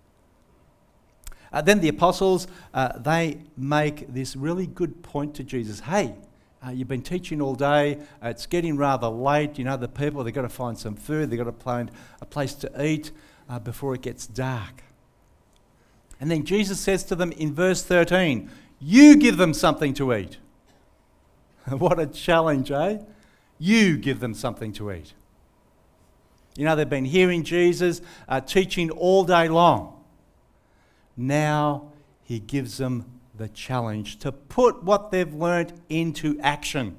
Uh, 1.54 1.62
then 1.62 1.80
the 1.80 1.88
apostles, 1.88 2.48
uh, 2.74 2.98
they 2.98 3.38
make 3.56 4.12
this 4.12 4.36
really 4.36 4.66
good 4.66 5.04
point 5.04 5.36
to 5.36 5.44
Jesus. 5.44 5.82
Hey, 5.82 6.16
uh, 6.66 6.72
you've 6.72 6.88
been 6.88 7.04
teaching 7.04 7.42
all 7.42 7.54
day. 7.54 8.00
Uh, 8.24 8.30
it's 8.30 8.48
getting 8.48 8.76
rather 8.76 9.08
late. 9.08 9.60
You 9.60 9.66
know, 9.66 9.78
the 9.78 9.88
people, 9.88 10.24
they've 10.24 10.34
got 10.34 10.42
to 10.42 10.50
find 10.50 10.78
some 10.78 10.96
food. 10.96 11.30
They've 11.30 11.38
got 11.38 11.46
to 11.46 11.64
find 11.64 11.92
a 12.22 12.26
place 12.26 12.54
to 12.56 12.84
eat 12.84 13.12
uh, 13.48 13.60
before 13.60 13.94
it 13.94 14.02
gets 14.02 14.26
dark. 14.26 14.84
And 16.20 16.32
then 16.32 16.44
Jesus 16.44 16.80
says 16.80 17.04
to 17.06 17.16
them 17.16 17.32
in 17.34 17.54
verse 17.54 17.84
13, 17.84 18.50
You 18.80 19.16
give 19.18 19.38
them 19.38 19.54
something 19.54 19.94
to 19.96 20.14
eat. 20.14 20.38
what 21.70 22.00
a 22.00 22.08
challenge, 22.08 22.72
eh? 22.72 23.00
You 23.60 23.98
give 23.98 24.20
them 24.22 24.34
something 24.34 24.74
to 24.74 24.92
eat. 24.92 25.14
You 26.56 26.66
know, 26.66 26.76
they've 26.76 26.90
been 26.90 27.06
hearing 27.06 27.44
Jesus 27.44 28.02
uh, 28.28 28.42
teaching 28.42 28.90
all 28.90 29.24
day 29.24 29.50
long. 29.50 29.93
Now 31.16 31.92
he 32.24 32.40
gives 32.40 32.78
them 32.78 33.06
the 33.36 33.50
challenge 33.50 34.20
to 34.20 34.32
put 34.32 34.84
what 34.84 35.12
they've 35.12 35.34
learned 35.34 35.74
into 35.90 36.40
action. 36.42 36.96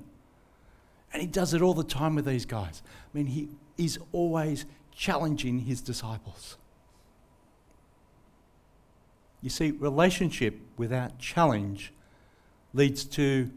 And 1.13 1.23
he 1.23 1.29
does 1.29 1.55
it 1.55 1.63
all 1.63 1.75
the 1.75 1.85
time 1.85 2.17
with 2.17 2.25
these 2.25 2.45
guys. 2.45 2.83
I 2.87 3.17
mean, 3.17 3.27
he 3.27 3.49
is 3.79 3.99
always 4.13 4.67
challenging 4.93 5.61
his 5.61 5.81
disciples. 5.81 6.57
You 9.43 9.51
see, 9.51 9.73
relationship 9.73 10.59
without 10.77 11.19
challenge 11.19 11.93
leads 12.73 13.05
to 13.05 13.51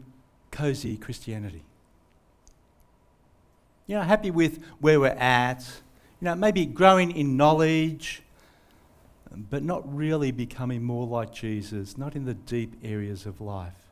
cozy 0.50 0.96
Christianity. 0.96 1.64
You 3.86 3.96
know, 3.96 4.02
happy 4.02 4.30
with 4.30 4.62
where 4.80 5.00
we're 5.00 5.08
at, 5.08 5.60
you 6.20 6.26
know, 6.26 6.34
maybe 6.34 6.66
growing 6.66 7.10
in 7.10 7.36
knowledge, 7.36 8.22
but 9.34 9.62
not 9.62 9.82
really 9.94 10.30
becoming 10.30 10.82
more 10.82 11.06
like 11.06 11.32
Jesus, 11.32 11.98
not 11.98 12.16
in 12.16 12.24
the 12.24 12.34
deep 12.34 12.76
areas 12.82 13.26
of 13.26 13.40
life. 13.40 13.88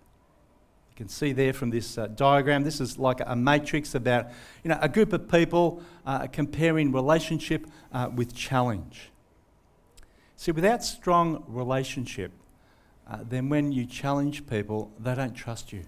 You 0.90 0.96
can 0.96 1.08
see 1.08 1.32
there 1.32 1.52
from 1.52 1.70
this 1.70 1.98
uh, 1.98 2.06
diagram, 2.06 2.64
this 2.64 2.80
is 2.80 2.98
like 2.98 3.20
a 3.24 3.36
matrix 3.36 3.94
about 3.94 4.28
you 4.64 4.70
know, 4.70 4.78
a 4.80 4.88
group 4.88 5.12
of 5.12 5.28
people 5.30 5.82
uh, 6.06 6.26
comparing 6.26 6.90
relationship 6.90 7.66
uh, 7.92 8.08
with 8.14 8.34
challenge. 8.34 9.10
See, 10.36 10.52
without 10.52 10.84
strong 10.84 11.44
relationship, 11.46 12.32
uh, 13.08 13.18
then 13.28 13.48
when 13.48 13.72
you 13.72 13.86
challenge 13.86 14.46
people, 14.46 14.90
they 14.98 15.14
don't 15.14 15.34
trust 15.34 15.72
you. 15.72 15.84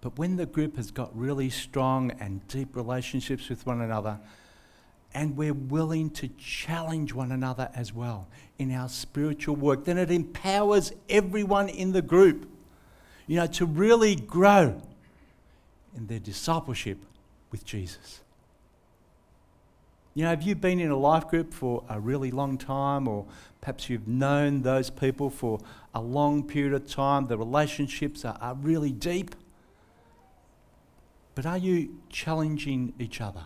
But 0.00 0.18
when 0.18 0.36
the 0.36 0.46
group 0.46 0.76
has 0.76 0.90
got 0.90 1.16
really 1.16 1.50
strong 1.50 2.10
and 2.20 2.46
deep 2.48 2.74
relationships 2.74 3.48
with 3.48 3.66
one 3.66 3.80
another, 3.80 4.18
and 5.14 5.36
we're 5.36 5.54
willing 5.54 6.10
to 6.10 6.28
challenge 6.38 7.12
one 7.12 7.32
another 7.32 7.70
as 7.74 7.92
well 7.92 8.28
in 8.58 8.72
our 8.72 8.88
spiritual 8.88 9.56
work, 9.56 9.84
then 9.84 9.98
it 9.98 10.10
empowers 10.10 10.92
everyone 11.08 11.68
in 11.68 11.92
the 11.92 12.02
group, 12.02 12.48
you 13.26 13.36
know, 13.36 13.46
to 13.46 13.66
really 13.66 14.14
grow 14.14 14.80
in 15.96 16.06
their 16.06 16.18
discipleship 16.18 16.98
with 17.50 17.64
Jesus. 17.64 18.20
You 20.14 20.24
know, 20.24 20.30
have 20.30 20.42
you 20.42 20.54
been 20.54 20.80
in 20.80 20.90
a 20.90 20.96
life 20.96 21.28
group 21.28 21.54
for 21.54 21.84
a 21.88 21.98
really 21.98 22.30
long 22.30 22.58
time, 22.58 23.06
or 23.08 23.26
perhaps 23.60 23.88
you've 23.88 24.08
known 24.08 24.62
those 24.62 24.90
people 24.90 25.30
for 25.30 25.60
a 25.94 26.00
long 26.00 26.46
period 26.46 26.74
of 26.74 26.88
time? 26.88 27.26
The 27.26 27.38
relationships 27.38 28.24
are, 28.24 28.36
are 28.40 28.54
really 28.54 28.92
deep. 28.92 29.34
But 31.34 31.46
are 31.46 31.58
you 31.58 32.00
challenging 32.10 32.92
each 32.98 33.20
other? 33.20 33.44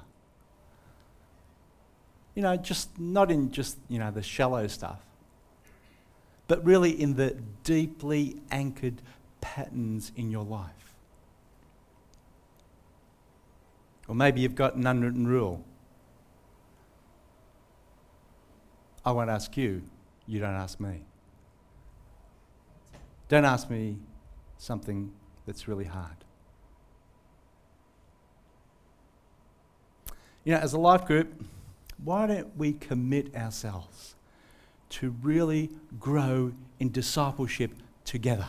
You 2.34 2.42
know, 2.42 2.56
just 2.56 2.98
not 2.98 3.30
in 3.30 3.50
just, 3.50 3.78
you 3.88 3.98
know, 3.98 4.10
the 4.10 4.22
shallow 4.22 4.66
stuff, 4.66 5.00
but 6.48 6.64
really 6.64 6.90
in 6.90 7.14
the 7.14 7.36
deeply 7.62 8.40
anchored 8.50 9.00
patterns 9.40 10.10
in 10.16 10.30
your 10.30 10.44
life. 10.44 10.94
Or 14.08 14.14
maybe 14.14 14.40
you've 14.40 14.54
got 14.54 14.74
an 14.74 14.86
unwritten 14.86 15.26
rule. 15.26 15.64
I 19.04 19.12
won't 19.12 19.30
ask 19.30 19.56
you, 19.56 19.82
you 20.26 20.40
don't 20.40 20.54
ask 20.54 20.80
me. 20.80 21.02
Don't 23.28 23.44
ask 23.44 23.70
me 23.70 23.98
something 24.58 25.12
that's 25.46 25.68
really 25.68 25.84
hard. 25.84 26.16
You 30.44 30.52
know, 30.54 30.58
as 30.58 30.74
a 30.74 30.78
life 30.78 31.06
group, 31.06 31.42
why 32.02 32.26
don't 32.26 32.56
we 32.56 32.72
commit 32.72 33.34
ourselves 33.34 34.14
to 34.90 35.14
really 35.22 35.70
grow 35.98 36.52
in 36.78 36.90
discipleship 36.90 37.72
together? 38.04 38.48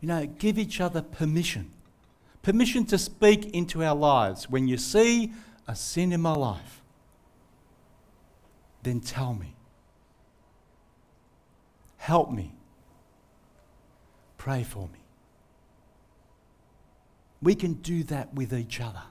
You 0.00 0.08
know, 0.08 0.26
give 0.26 0.58
each 0.58 0.80
other 0.80 1.02
permission. 1.02 1.70
Permission 2.42 2.84
to 2.86 2.98
speak 2.98 3.46
into 3.54 3.82
our 3.82 3.94
lives. 3.94 4.48
When 4.48 4.68
you 4.68 4.76
see 4.76 5.32
a 5.66 5.74
sin 5.74 6.12
in 6.12 6.20
my 6.20 6.34
life, 6.34 6.80
then 8.82 9.00
tell 9.00 9.34
me. 9.34 9.54
Help 11.96 12.30
me. 12.30 12.54
Pray 14.38 14.62
for 14.62 14.88
me. 14.92 15.00
We 17.42 17.56
can 17.56 17.74
do 17.74 18.04
that 18.04 18.32
with 18.32 18.54
each 18.54 18.80
other. 18.80 19.02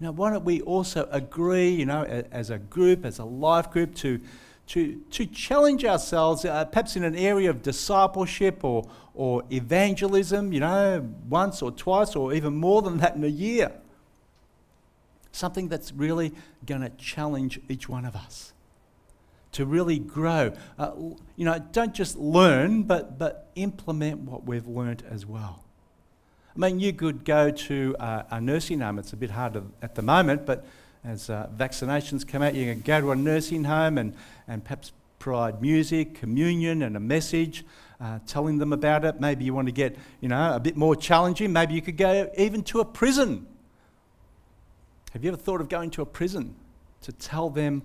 Now, 0.00 0.10
why 0.12 0.30
don't 0.30 0.44
we 0.44 0.60
also 0.62 1.08
agree, 1.10 1.70
you 1.70 1.86
know, 1.86 2.02
as 2.04 2.50
a 2.50 2.58
group, 2.58 3.04
as 3.04 3.18
a 3.18 3.24
life 3.24 3.70
group, 3.70 3.94
to, 3.96 4.20
to, 4.68 5.00
to 5.10 5.26
challenge 5.26 5.84
ourselves, 5.84 6.44
uh, 6.44 6.64
perhaps 6.64 6.96
in 6.96 7.04
an 7.04 7.14
area 7.14 7.48
of 7.48 7.62
discipleship 7.62 8.64
or, 8.64 8.88
or 9.14 9.44
evangelism, 9.50 10.52
you 10.52 10.60
know, 10.60 11.08
once 11.28 11.62
or 11.62 11.70
twice 11.70 12.16
or 12.16 12.34
even 12.34 12.56
more 12.56 12.82
than 12.82 12.98
that 12.98 13.14
in 13.14 13.24
a 13.24 13.28
year. 13.28 13.72
Something 15.32 15.68
that's 15.68 15.92
really 15.92 16.32
going 16.66 16.82
to 16.82 16.90
challenge 16.90 17.60
each 17.68 17.88
one 17.88 18.04
of 18.04 18.16
us 18.16 18.52
to 19.52 19.64
really 19.64 19.98
grow. 19.98 20.52
Uh, 20.78 20.90
you 21.36 21.44
know, 21.44 21.58
don't 21.72 21.94
just 21.94 22.16
learn, 22.16 22.82
but, 22.82 23.18
but 23.18 23.50
implement 23.54 24.20
what 24.20 24.44
we've 24.44 24.66
learned 24.66 25.04
as 25.08 25.24
well. 25.24 25.63
I 26.56 26.60
mean, 26.60 26.78
you 26.78 26.92
could 26.92 27.24
go 27.24 27.50
to 27.50 27.96
uh, 27.98 28.22
a 28.30 28.40
nursing 28.40 28.80
home. 28.80 29.00
It's 29.00 29.12
a 29.12 29.16
bit 29.16 29.30
hard 29.30 29.60
at 29.82 29.96
the 29.96 30.02
moment, 30.02 30.46
but 30.46 30.64
as 31.04 31.28
uh, 31.28 31.48
vaccinations 31.56 32.26
come 32.26 32.42
out, 32.42 32.54
you 32.54 32.72
can 32.72 32.80
go 32.80 33.00
to 33.00 33.10
a 33.10 33.16
nursing 33.16 33.64
home 33.64 33.98
and, 33.98 34.14
and 34.46 34.62
perhaps 34.62 34.92
provide 35.18 35.60
music, 35.60 36.14
communion, 36.14 36.82
and 36.82 36.96
a 36.96 37.00
message, 37.00 37.64
uh, 38.00 38.20
telling 38.28 38.58
them 38.58 38.72
about 38.72 39.04
it. 39.04 39.20
Maybe 39.20 39.44
you 39.44 39.52
want 39.52 39.66
to 39.66 39.72
get, 39.72 39.96
you 40.20 40.28
know, 40.28 40.54
a 40.54 40.60
bit 40.60 40.76
more 40.76 40.94
challenging. 40.94 41.52
Maybe 41.52 41.74
you 41.74 41.82
could 41.82 41.96
go 41.96 42.30
even 42.38 42.62
to 42.64 42.78
a 42.78 42.84
prison. 42.84 43.48
Have 45.12 45.24
you 45.24 45.32
ever 45.32 45.36
thought 45.36 45.60
of 45.60 45.68
going 45.68 45.90
to 45.90 46.02
a 46.02 46.06
prison 46.06 46.54
to 47.00 47.10
tell 47.10 47.50
them 47.50 47.82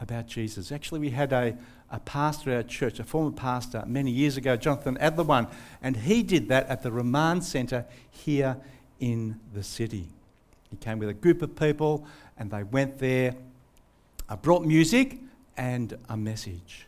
about 0.00 0.26
Jesus? 0.26 0.70
Actually, 0.72 1.00
we 1.00 1.10
had 1.10 1.32
a, 1.32 1.56
a 1.90 2.00
pastor 2.00 2.50
at 2.50 2.56
our 2.56 2.62
church, 2.62 2.98
a 2.98 3.04
former 3.04 3.30
pastor 3.30 3.84
many 3.86 4.10
years 4.10 4.36
ago, 4.36 4.56
Jonathan 4.56 4.96
Adler, 4.98 5.48
and 5.82 5.96
he 5.96 6.22
did 6.22 6.48
that 6.48 6.68
at 6.68 6.82
the 6.82 6.92
Remand 6.92 7.44
Centre 7.44 7.86
here 8.10 8.56
in 9.00 9.40
the 9.54 9.62
city. 9.62 10.08
He 10.70 10.76
came 10.76 10.98
with 10.98 11.08
a 11.08 11.14
group 11.14 11.42
of 11.42 11.56
people 11.56 12.06
and 12.38 12.50
they 12.50 12.62
went 12.62 12.98
there, 12.98 13.34
uh, 14.28 14.36
brought 14.36 14.64
music 14.64 15.18
and 15.56 15.96
a 16.08 16.16
message. 16.16 16.86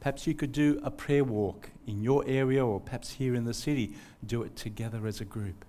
Perhaps 0.00 0.26
you 0.26 0.34
could 0.34 0.52
do 0.52 0.80
a 0.82 0.90
prayer 0.90 1.24
walk 1.24 1.70
in 1.86 2.02
your 2.02 2.24
area 2.26 2.64
or 2.64 2.80
perhaps 2.80 3.10
here 3.10 3.34
in 3.34 3.44
the 3.44 3.54
city, 3.54 3.94
do 4.24 4.42
it 4.42 4.56
together 4.56 5.06
as 5.06 5.20
a 5.20 5.24
group. 5.24 5.64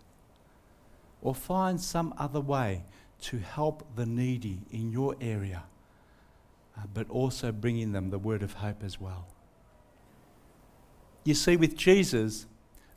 Or 1.21 1.35
find 1.35 1.79
some 1.79 2.13
other 2.17 2.39
way 2.39 2.83
to 3.21 3.37
help 3.37 3.85
the 3.95 4.05
needy 4.05 4.61
in 4.71 4.91
your 4.91 5.15
area 5.21 5.63
but 6.93 7.09
also 7.09 7.51
bringing 7.51 7.91
them 7.91 8.09
the 8.09 8.19
word 8.19 8.43
of 8.43 8.53
hope 8.53 8.83
as 8.83 8.99
well. 8.99 9.27
You 11.23 11.33
see, 11.33 11.55
with 11.55 11.75
Jesus, 11.75 12.45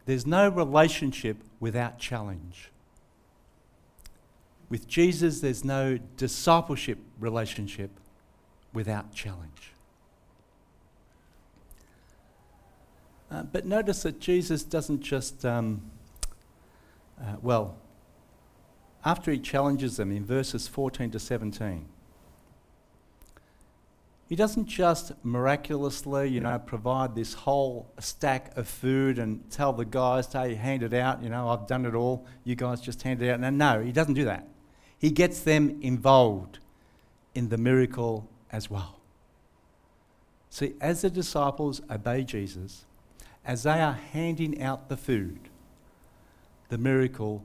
there's 0.07 0.27
no 0.27 0.49
relationship 0.49 1.39
without 1.61 1.99
challenge. 1.99 2.71
With 4.69 4.89
Jesus, 4.89 5.41
there's 5.41 5.65
no 5.65 5.99
discipleship 6.17 6.99
relationship 7.21 7.91
without 8.73 9.13
challenge. 9.15 9.73
Uh, 13.31 13.43
but 13.43 13.67
notice 13.67 14.03
that 14.03 14.21
Jesus 14.21 14.63
doesn't 14.63 15.01
just, 15.01 15.45
um, 15.45 15.83
uh, 17.21 17.37
well, 17.43 17.77
after 19.05 19.31
he 19.31 19.39
challenges 19.39 19.97
them 19.97 20.11
in 20.13 20.25
verses 20.25 20.67
14 20.69 21.11
to 21.11 21.19
17, 21.19 21.87
he 24.29 24.37
doesn't 24.37 24.67
just 24.67 25.13
miraculously, 25.23 26.29
you 26.29 26.41
know, 26.41 26.59
provide 26.59 27.15
this 27.15 27.35
whole 27.35 27.93
stack 27.99 28.57
of 28.57 28.67
food 28.67 29.19
and 29.19 29.51
tell 29.51 29.73
the 29.73 29.85
guys, 29.85 30.33
hey, 30.33 30.55
hand 30.55 30.83
it 30.83 30.95
out, 30.95 31.23
you 31.23 31.29
know, 31.29 31.49
I've 31.49 31.67
done 31.67 31.85
it 31.85 31.95
all, 31.95 32.27
you 32.43 32.55
guys 32.55 32.81
just 32.81 33.03
hand 33.03 33.23
it 33.23 33.31
out. 33.31 33.41
No, 33.41 33.51
no, 33.51 33.81
he 33.83 33.93
doesn't 33.93 34.15
do 34.15 34.25
that. 34.25 34.49
He 34.99 35.11
gets 35.11 35.41
them 35.41 35.79
involved 35.83 36.59
in 37.35 37.51
the 37.51 37.59
miracle 37.59 38.29
as 38.51 38.71
well. 38.71 39.01
See, 40.49 40.75
as 40.81 41.03
the 41.03 41.11
disciples 41.11 41.83
obey 41.91 42.25
Jesus, 42.25 42.87
as 43.45 43.65
they 43.65 43.81
are 43.81 43.93
handing 44.13 44.63
out 44.63 44.89
the 44.89 44.97
food, 44.97 45.51
the 46.71 46.79
miracle 46.79 47.45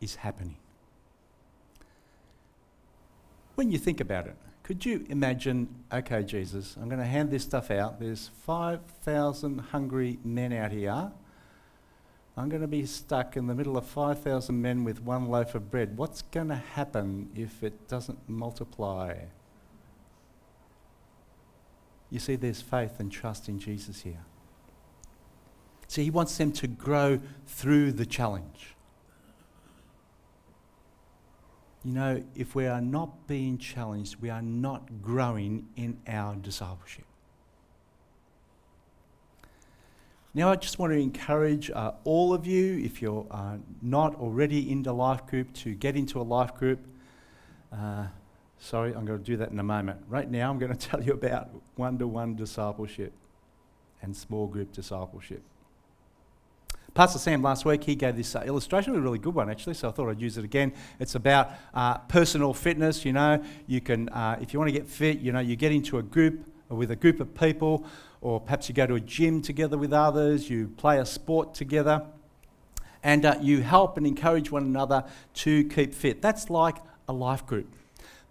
is 0.00 0.16
happening. 0.16 0.56
When 3.56 3.70
you 3.70 3.78
think 3.78 4.00
about 4.00 4.26
it, 4.26 4.36
could 4.64 4.84
you 4.84 5.04
imagine, 5.10 5.68
okay, 5.92 6.22
Jesus, 6.22 6.74
I'm 6.80 6.88
going 6.88 6.98
to 6.98 7.06
hand 7.06 7.30
this 7.30 7.42
stuff 7.42 7.70
out. 7.70 8.00
There's 8.00 8.30
5,000 8.44 9.58
hungry 9.58 10.18
men 10.24 10.54
out 10.54 10.72
here. 10.72 11.12
I'm 12.36 12.48
going 12.48 12.62
to 12.62 12.66
be 12.68 12.86
stuck 12.86 13.36
in 13.36 13.46
the 13.46 13.54
middle 13.54 13.76
of 13.76 13.86
5,000 13.86 14.60
men 14.60 14.82
with 14.82 15.02
one 15.02 15.28
loaf 15.28 15.54
of 15.54 15.70
bread. 15.70 15.98
What's 15.98 16.22
going 16.22 16.48
to 16.48 16.56
happen 16.56 17.30
if 17.36 17.62
it 17.62 17.86
doesn't 17.88 18.26
multiply? 18.26 19.16
You 22.08 22.18
see, 22.18 22.34
there's 22.34 22.62
faith 22.62 22.98
and 22.98 23.12
trust 23.12 23.50
in 23.50 23.58
Jesus 23.58 24.00
here. 24.00 24.24
See, 25.88 26.04
he 26.04 26.10
wants 26.10 26.38
them 26.38 26.52
to 26.52 26.66
grow 26.66 27.20
through 27.46 27.92
the 27.92 28.06
challenge. 28.06 28.73
You 31.84 31.92
know, 31.92 32.24
if 32.34 32.54
we 32.54 32.66
are 32.66 32.80
not 32.80 33.26
being 33.26 33.58
challenged, 33.58 34.16
we 34.20 34.30
are 34.30 34.40
not 34.40 35.02
growing 35.02 35.68
in 35.76 35.98
our 36.08 36.34
discipleship. 36.34 37.04
Now, 40.32 40.50
I 40.50 40.56
just 40.56 40.78
want 40.78 40.92
to 40.92 40.98
encourage 40.98 41.70
uh, 41.70 41.92
all 42.02 42.32
of 42.32 42.46
you, 42.46 42.78
if 42.82 43.02
you're 43.02 43.26
uh, 43.30 43.58
not 43.82 44.16
already 44.16 44.70
in 44.70 44.82
the 44.82 44.92
life 44.92 45.26
group, 45.26 45.52
to 45.54 45.74
get 45.74 45.94
into 45.94 46.20
a 46.20 46.24
life 46.24 46.56
group. 46.56 46.80
Uh, 47.70 48.06
sorry, 48.58 48.94
I'm 48.94 49.04
going 49.04 49.18
to 49.18 49.24
do 49.24 49.36
that 49.36 49.50
in 49.50 49.60
a 49.60 49.64
moment. 49.64 50.00
Right 50.08 50.28
now, 50.28 50.50
I'm 50.50 50.58
going 50.58 50.72
to 50.76 50.88
tell 50.88 51.02
you 51.02 51.12
about 51.12 51.50
one 51.76 51.98
to 51.98 52.08
one 52.08 52.34
discipleship 52.34 53.12
and 54.02 54.16
small 54.16 54.46
group 54.46 54.72
discipleship. 54.72 55.42
Pastor 56.94 57.18
Sam 57.18 57.42
last 57.42 57.64
week, 57.64 57.82
he 57.82 57.96
gave 57.96 58.14
this 58.14 58.36
uh, 58.36 58.42
illustration, 58.46 58.94
a 58.94 59.00
really 59.00 59.18
good 59.18 59.34
one 59.34 59.50
actually, 59.50 59.74
so 59.74 59.88
I 59.88 59.90
thought 59.90 60.08
I'd 60.08 60.20
use 60.20 60.38
it 60.38 60.44
again. 60.44 60.72
It's 61.00 61.16
about 61.16 61.50
uh, 61.74 61.98
personal 61.98 62.54
fitness. 62.54 63.04
You 63.04 63.12
know, 63.12 63.42
you 63.66 63.80
can, 63.80 64.08
uh, 64.10 64.38
if 64.40 64.52
you 64.52 64.60
want 64.60 64.68
to 64.68 64.78
get 64.78 64.86
fit, 64.86 65.18
you 65.18 65.32
know, 65.32 65.40
you 65.40 65.56
get 65.56 65.72
into 65.72 65.98
a 65.98 66.04
group 66.04 66.46
with 66.68 66.92
a 66.92 66.96
group 66.96 67.18
of 67.18 67.34
people, 67.34 67.84
or 68.20 68.40
perhaps 68.40 68.68
you 68.68 68.76
go 68.76 68.86
to 68.86 68.94
a 68.94 69.00
gym 69.00 69.42
together 69.42 69.76
with 69.76 69.92
others, 69.92 70.48
you 70.48 70.68
play 70.76 71.00
a 71.00 71.04
sport 71.04 71.52
together, 71.52 72.06
and 73.02 73.24
uh, 73.24 73.38
you 73.40 73.60
help 73.60 73.96
and 73.96 74.06
encourage 74.06 74.52
one 74.52 74.62
another 74.62 75.04
to 75.34 75.64
keep 75.64 75.92
fit. 75.92 76.22
That's 76.22 76.48
like 76.48 76.76
a 77.08 77.12
life 77.12 77.44
group. 77.44 77.74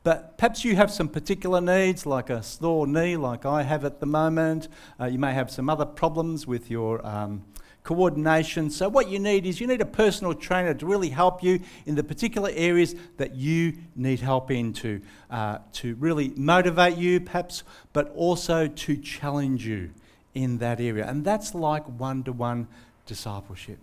But 0.03 0.37
perhaps 0.37 0.63
you 0.63 0.77
have 0.77 0.89
some 0.89 1.09
particular 1.09 1.59
needs, 1.59 2.05
like 2.05 2.29
a 2.29 2.41
sore 2.41 2.87
knee, 2.87 3.17
like 3.17 3.45
I 3.45 3.63
have 3.63 3.83
at 3.83 3.99
the 3.99 4.05
moment. 4.05 4.69
Uh, 4.97 5.05
you 5.07 5.19
may 5.19 5.33
have 5.33 5.51
some 5.51 5.69
other 5.69 5.85
problems 5.85 6.47
with 6.47 6.71
your 6.71 7.05
um, 7.05 7.43
coordination. 7.83 8.69
So, 8.69 8.89
what 8.89 9.09
you 9.09 9.19
need 9.19 9.45
is 9.45 9.59
you 9.59 9.67
need 9.67 9.81
a 9.81 9.85
personal 9.85 10.33
trainer 10.33 10.73
to 10.73 10.85
really 10.85 11.09
help 11.09 11.43
you 11.43 11.59
in 11.85 11.95
the 11.95 12.03
particular 12.03 12.49
areas 12.53 12.95
that 13.17 13.35
you 13.35 13.73
need 13.95 14.19
help 14.21 14.49
in 14.51 14.73
to, 14.73 15.01
uh, 15.29 15.59
to 15.73 15.95
really 15.95 16.29
motivate 16.35 16.97
you, 16.97 17.19
perhaps, 17.19 17.63
but 17.91 18.11
also 18.15 18.67
to 18.67 18.97
challenge 18.97 19.65
you 19.65 19.91
in 20.33 20.57
that 20.59 20.79
area. 20.79 21.05
And 21.07 21.23
that's 21.23 21.53
like 21.53 21.85
one 21.85 22.23
to 22.23 22.31
one 22.31 22.67
discipleship. 23.05 23.79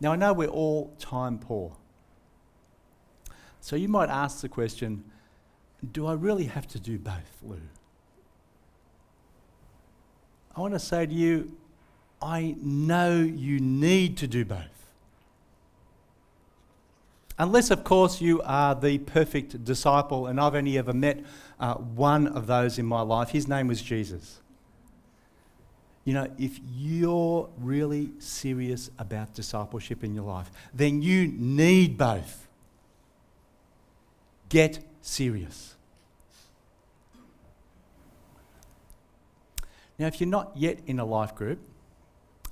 Now, 0.00 0.12
I 0.12 0.16
know 0.16 0.32
we're 0.32 0.48
all 0.48 0.94
time 0.98 1.38
poor. 1.38 1.76
So, 3.60 3.76
you 3.76 3.88
might 3.88 4.10
ask 4.10 4.40
the 4.40 4.48
question 4.48 5.04
do 5.92 6.06
I 6.06 6.14
really 6.14 6.44
have 6.44 6.66
to 6.68 6.80
do 6.80 6.98
both, 6.98 7.38
Lou? 7.42 7.60
I 10.56 10.60
want 10.60 10.72
to 10.72 10.80
say 10.80 11.04
to 11.04 11.12
you, 11.12 11.54
I 12.22 12.56
know 12.62 13.20
you 13.20 13.60
need 13.60 14.16
to 14.18 14.26
do 14.26 14.44
both. 14.44 14.60
Unless, 17.38 17.70
of 17.70 17.84
course, 17.84 18.22
you 18.22 18.40
are 18.42 18.74
the 18.74 18.96
perfect 18.96 19.62
disciple, 19.62 20.26
and 20.26 20.40
I've 20.40 20.54
only 20.54 20.78
ever 20.78 20.94
met 20.94 21.22
uh, 21.60 21.74
one 21.74 22.26
of 22.28 22.46
those 22.46 22.78
in 22.78 22.86
my 22.86 23.02
life. 23.02 23.28
His 23.28 23.46
name 23.46 23.68
was 23.68 23.82
Jesus. 23.82 24.40
You 26.06 26.14
know, 26.14 26.30
if 26.38 26.58
you're 26.74 27.50
really 27.58 28.12
serious 28.18 28.90
about 28.98 29.34
discipleship 29.34 30.02
in 30.02 30.14
your 30.14 30.24
life, 30.24 30.50
then 30.72 31.02
you 31.02 31.26
need 31.28 31.98
both. 31.98 32.48
Get 34.48 34.78
serious. 35.02 35.75
Now, 39.98 40.06
if 40.06 40.20
you're 40.20 40.28
not 40.28 40.52
yet 40.54 40.80
in 40.86 40.98
a 40.98 41.04
life 41.04 41.34
group 41.34 41.58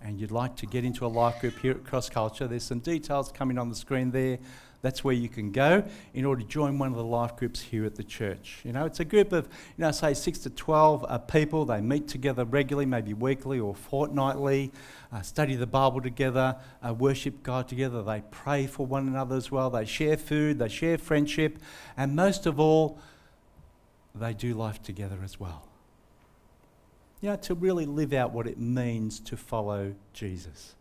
and 0.03 0.19
you'd 0.19 0.31
like 0.31 0.57
to 0.57 0.67
get 0.67 0.85
into 0.85 1.05
a 1.05 1.09
life 1.09 1.41
group 1.41 1.59
here 1.59 1.73
at 1.73 1.85
Cross 1.85 2.09
Culture, 2.09 2.47
there's 2.47 2.63
some 2.63 2.79
details 2.79 3.31
coming 3.31 3.59
on 3.59 3.69
the 3.69 3.75
screen 3.75 4.11
there. 4.11 4.39
That's 4.81 5.05
where 5.05 5.15
you 5.15 5.29
can 5.29 5.51
go 5.51 5.85
in 6.13 6.25
order 6.25 6.43
to 6.43 6.49
join 6.49 6.79
one 6.79 6.89
of 6.89 6.97
the 6.97 7.05
life 7.05 7.37
groups 7.37 7.61
here 7.61 7.85
at 7.85 7.97
the 7.97 8.03
church. 8.03 8.61
You 8.65 8.73
know, 8.73 8.85
it's 8.87 9.01
a 9.01 9.05
group 9.05 9.33
of, 9.33 9.45
you 9.77 9.83
know, 9.83 9.91
say 9.91 10.13
six 10.15 10.39
to 10.41 10.51
12 10.51 11.05
uh, 11.07 11.19
people. 11.19 11.65
They 11.67 11.81
meet 11.81 12.09
together 12.09 12.45
regularly, 12.45 12.87
maybe 12.87 13.15
weekly 13.15 13.59
or 13.59 13.75
fortnightly, 13.75 14.73
uh, 15.13 15.23
study 15.23 15.55
the 15.55 15.67
Bible 15.67 16.03
together, 16.03 16.57
uh, 16.87 16.93
worship 16.93 17.43
God 17.43 17.69
together. 17.69 18.03
They 18.03 18.23
pray 18.31 18.67
for 18.67 18.87
one 18.87 19.07
another 19.07 19.37
as 19.37 19.51
well. 19.51 19.71
They 19.71 19.87
share 19.87 20.19
food, 20.19 20.59
they 20.59 20.69
share 20.69 20.99
friendship, 20.99 21.59
and 21.97 22.15
most 22.15 22.45
of 22.45 22.61
all, 22.61 22.99
they 24.15 24.33
do 24.35 24.55
life 24.55 24.83
together 24.83 25.19
as 25.25 25.41
well 25.41 25.67
you 27.25 27.31
know, 27.31 27.37
to 27.37 27.55
really 27.55 27.87
live 27.87 28.13
out 28.13 28.33
what 28.33 28.47
it 28.47 28.59
means 28.59 29.19
to 29.19 29.35
follow 29.35 29.95
Jesus, 30.13 30.75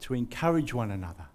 to 0.00 0.14
encourage 0.14 0.72
one 0.72 0.90
another, 0.90 1.26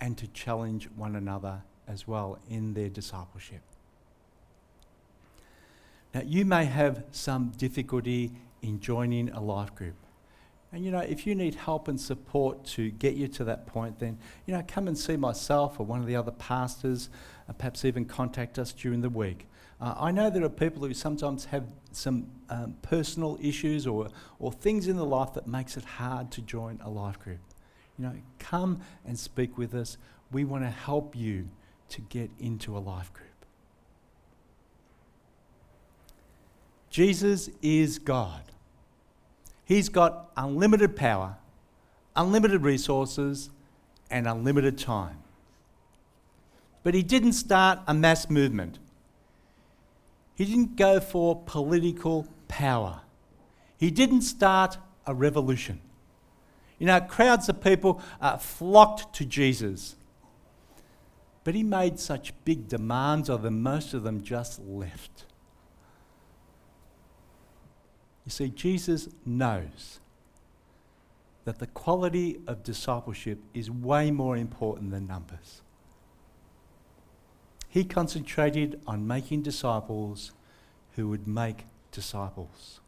and 0.00 0.18
to 0.18 0.26
challenge 0.26 0.88
one 0.96 1.14
another 1.14 1.62
as 1.86 2.08
well 2.08 2.40
in 2.50 2.74
their 2.74 2.88
discipleship. 2.88 3.60
Now, 6.12 6.22
you 6.22 6.44
may 6.44 6.64
have 6.64 7.04
some 7.12 7.52
difficulty 7.58 8.32
in 8.60 8.80
joining 8.80 9.30
a 9.30 9.40
life 9.40 9.72
group. 9.76 9.94
And 10.72 10.84
you 10.84 10.90
know, 10.90 10.98
if 10.98 11.28
you 11.28 11.36
need 11.36 11.54
help 11.54 11.86
and 11.86 12.00
support 12.00 12.64
to 12.64 12.90
get 12.90 13.14
you 13.14 13.28
to 13.28 13.44
that 13.44 13.68
point, 13.68 14.00
then 14.00 14.18
you 14.46 14.52
know, 14.52 14.64
come 14.66 14.88
and 14.88 14.98
see 14.98 15.16
myself 15.16 15.78
or 15.78 15.86
one 15.86 16.00
of 16.00 16.06
the 16.06 16.16
other 16.16 16.32
pastors, 16.32 17.08
uh, 17.48 17.52
perhaps 17.52 17.84
even 17.84 18.04
contact 18.04 18.58
us 18.58 18.72
during 18.72 19.00
the 19.00 19.10
week. 19.10 19.46
Uh, 19.80 19.94
I 19.98 20.10
know 20.10 20.30
there 20.30 20.44
are 20.44 20.48
people 20.48 20.86
who 20.86 20.94
sometimes 20.94 21.46
have 21.46 21.64
some 21.92 22.26
um, 22.48 22.76
personal 22.82 23.38
issues 23.42 23.86
or, 23.86 24.08
or 24.38 24.52
things 24.52 24.88
in 24.88 24.96
their 24.96 25.04
life 25.04 25.34
that 25.34 25.46
makes 25.46 25.76
it 25.76 25.84
hard 25.84 26.30
to 26.32 26.40
join 26.40 26.80
a 26.82 26.88
life 26.88 27.18
group. 27.18 27.38
You 27.98 28.06
know, 28.06 28.14
come 28.38 28.80
and 29.04 29.18
speak 29.18 29.58
with 29.58 29.74
us. 29.74 29.98
We 30.32 30.44
want 30.44 30.64
to 30.64 30.70
help 30.70 31.14
you 31.14 31.48
to 31.90 32.00
get 32.00 32.30
into 32.38 32.76
a 32.76 32.80
life 32.80 33.12
group. 33.12 33.26
Jesus 36.90 37.50
is 37.60 37.98
God. 37.98 38.42
He's 39.64 39.88
got 39.88 40.30
unlimited 40.36 40.96
power, 40.96 41.36
unlimited 42.14 42.62
resources, 42.62 43.50
and 44.10 44.26
unlimited 44.26 44.78
time. 44.78 45.18
But 46.82 46.94
he 46.94 47.02
didn't 47.02 47.32
start 47.32 47.80
a 47.86 47.92
mass 47.92 48.30
movement. 48.30 48.78
He 50.36 50.44
didn't 50.44 50.76
go 50.76 51.00
for 51.00 51.42
political 51.46 52.28
power. 52.46 53.00
He 53.78 53.90
didn't 53.90 54.22
start 54.22 54.78
a 55.06 55.14
revolution. 55.14 55.80
You 56.78 56.86
know, 56.86 57.00
crowds 57.00 57.48
of 57.48 57.62
people 57.62 58.00
uh, 58.20 58.36
flocked 58.36 59.14
to 59.14 59.24
Jesus. 59.24 59.96
But 61.42 61.54
he 61.54 61.62
made 61.62 61.98
such 61.98 62.32
big 62.44 62.68
demands 62.68 63.30
of 63.30 63.42
them, 63.42 63.62
most 63.62 63.94
of 63.94 64.02
them 64.02 64.22
just 64.22 64.60
left. 64.60 65.24
You 68.26 68.30
see, 68.30 68.50
Jesus 68.50 69.08
knows 69.24 70.00
that 71.44 71.60
the 71.60 71.68
quality 71.68 72.40
of 72.46 72.64
discipleship 72.64 73.38
is 73.54 73.70
way 73.70 74.10
more 74.10 74.36
important 74.36 74.90
than 74.90 75.06
numbers. 75.06 75.62
He 77.76 77.84
concentrated 77.84 78.80
on 78.86 79.06
making 79.06 79.42
disciples 79.42 80.32
who 80.94 81.10
would 81.10 81.26
make 81.26 81.66
disciples. 81.92 82.80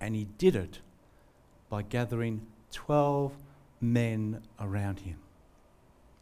And 0.00 0.16
he 0.16 0.26
did 0.36 0.56
it 0.56 0.80
by 1.70 1.82
gathering 1.82 2.44
12 2.72 3.32
men 3.80 4.42
around 4.58 4.98
him. 4.98 5.18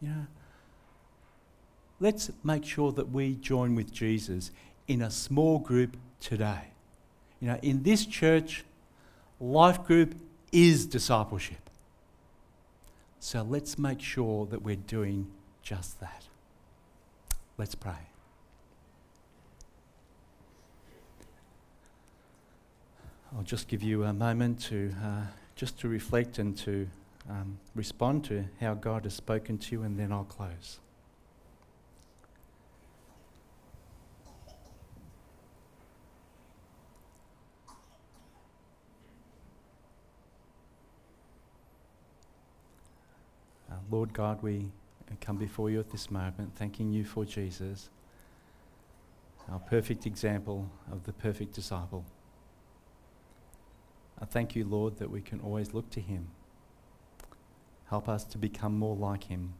Yeah. 0.02 0.24
Let's 1.98 2.30
make 2.44 2.66
sure 2.66 2.92
that 2.92 3.08
we 3.08 3.36
join 3.36 3.74
with 3.74 3.90
Jesus 3.90 4.50
in 4.86 5.00
a 5.00 5.10
small 5.10 5.60
group 5.60 5.96
today. 6.20 6.72
You 7.40 7.48
know, 7.48 7.58
in 7.62 7.84
this 7.84 8.04
church, 8.04 8.64
life 9.40 9.82
group 9.84 10.14
is 10.52 10.84
discipleship. 10.84 11.70
So 13.18 13.40
let's 13.40 13.78
make 13.78 14.02
sure 14.02 14.44
that 14.44 14.60
we're 14.60 14.76
doing 14.76 15.30
just 15.62 15.98
that. 16.00 16.24
Let's 17.62 17.76
pray. 17.76 17.92
I'll 23.36 23.44
just 23.44 23.68
give 23.68 23.84
you 23.84 24.02
a 24.02 24.12
moment 24.12 24.60
to 24.62 24.92
uh, 25.00 25.26
just 25.54 25.78
to 25.78 25.88
reflect 25.88 26.40
and 26.40 26.58
to 26.58 26.88
um, 27.30 27.60
respond 27.76 28.24
to 28.24 28.46
how 28.58 28.74
God 28.74 29.04
has 29.04 29.14
spoken 29.14 29.58
to 29.58 29.76
you, 29.76 29.82
and 29.84 29.96
then 29.96 30.10
I'll 30.10 30.24
close. 30.24 30.80
Uh, 43.70 43.74
Lord 43.88 44.12
God, 44.12 44.42
we 44.42 44.66
come 45.20 45.36
before 45.36 45.70
you 45.70 45.80
at 45.80 45.90
this 45.90 46.10
moment, 46.10 46.56
thanking 46.56 46.92
you 46.92 47.04
for 47.04 47.24
Jesus, 47.24 47.90
our 49.50 49.58
perfect 49.58 50.06
example 50.06 50.70
of 50.90 51.04
the 51.04 51.12
perfect 51.12 51.54
disciple. 51.54 52.04
I 54.20 54.24
thank 54.24 54.54
you, 54.54 54.64
Lord, 54.64 54.98
that 54.98 55.10
we 55.10 55.20
can 55.20 55.40
always 55.40 55.74
look 55.74 55.90
to 55.90 56.00
him. 56.00 56.28
Help 57.86 58.08
us 58.08 58.24
to 58.24 58.38
become 58.38 58.78
more 58.78 58.96
like 58.96 59.24
him, 59.24 59.54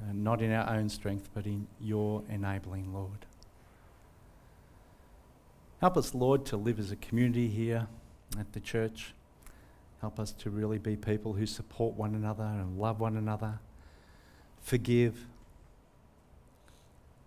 uh, 0.00 0.12
not 0.12 0.40
in 0.40 0.52
our 0.52 0.74
own 0.74 0.88
strength, 0.88 1.28
but 1.34 1.44
in 1.44 1.66
your 1.80 2.22
enabling, 2.28 2.94
Lord. 2.94 3.26
Help 5.80 5.96
us, 5.96 6.14
Lord, 6.14 6.44
to 6.46 6.56
live 6.56 6.78
as 6.78 6.90
a 6.90 6.96
community 6.96 7.48
here 7.48 7.88
at 8.38 8.52
the 8.52 8.60
church. 8.60 9.14
Help 10.00 10.20
us 10.20 10.32
to 10.32 10.48
really 10.48 10.78
be 10.78 10.96
people 10.96 11.32
who 11.32 11.46
support 11.46 11.94
one 11.94 12.14
another 12.14 12.44
and 12.44 12.78
love 12.78 13.00
one 13.00 13.16
another, 13.16 13.58
forgive, 14.60 15.26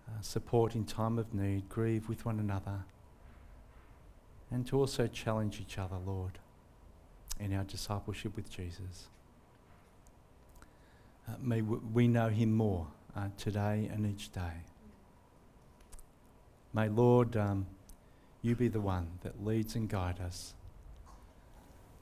uh, 0.07 0.21
support 0.21 0.75
in 0.75 0.85
time 0.85 1.17
of 1.17 1.33
need, 1.33 1.69
grieve 1.69 2.07
with 2.09 2.25
one 2.25 2.39
another, 2.39 2.85
and 4.51 4.67
to 4.67 4.77
also 4.77 5.07
challenge 5.07 5.59
each 5.59 5.77
other, 5.77 5.97
Lord, 6.05 6.39
in 7.39 7.53
our 7.53 7.63
discipleship 7.63 8.35
with 8.35 8.49
Jesus. 8.49 9.07
Uh, 11.27 11.33
may 11.41 11.61
we 11.61 12.07
know 12.07 12.29
him 12.29 12.53
more 12.53 12.87
uh, 13.15 13.29
today 13.37 13.89
and 13.91 14.05
each 14.05 14.31
day. 14.31 14.63
May, 16.73 16.89
Lord, 16.89 17.37
um, 17.37 17.67
you 18.41 18.55
be 18.55 18.67
the 18.67 18.81
one 18.81 19.07
that 19.21 19.43
leads 19.43 19.75
and 19.75 19.87
guides 19.87 20.19
us. 20.19 20.53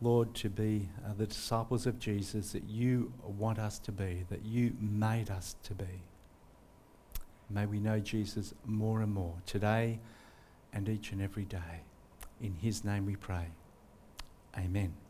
Lord, 0.01 0.33
to 0.35 0.49
be 0.49 0.89
uh, 1.05 1.13
the 1.15 1.27
disciples 1.27 1.85
of 1.85 1.99
Jesus 1.99 2.53
that 2.53 2.63
you 2.63 3.13
want 3.23 3.59
us 3.59 3.77
to 3.79 3.91
be, 3.91 4.25
that 4.29 4.43
you 4.43 4.75
made 4.79 5.29
us 5.29 5.55
to 5.63 5.75
be. 5.75 6.03
May 7.49 7.67
we 7.67 7.79
know 7.79 7.99
Jesus 7.99 8.53
more 8.65 9.01
and 9.01 9.13
more 9.13 9.35
today 9.45 9.99
and 10.73 10.89
each 10.89 11.11
and 11.11 11.21
every 11.21 11.45
day. 11.45 11.83
In 12.41 12.55
his 12.55 12.83
name 12.83 13.05
we 13.05 13.15
pray. 13.15 13.47
Amen. 14.57 15.00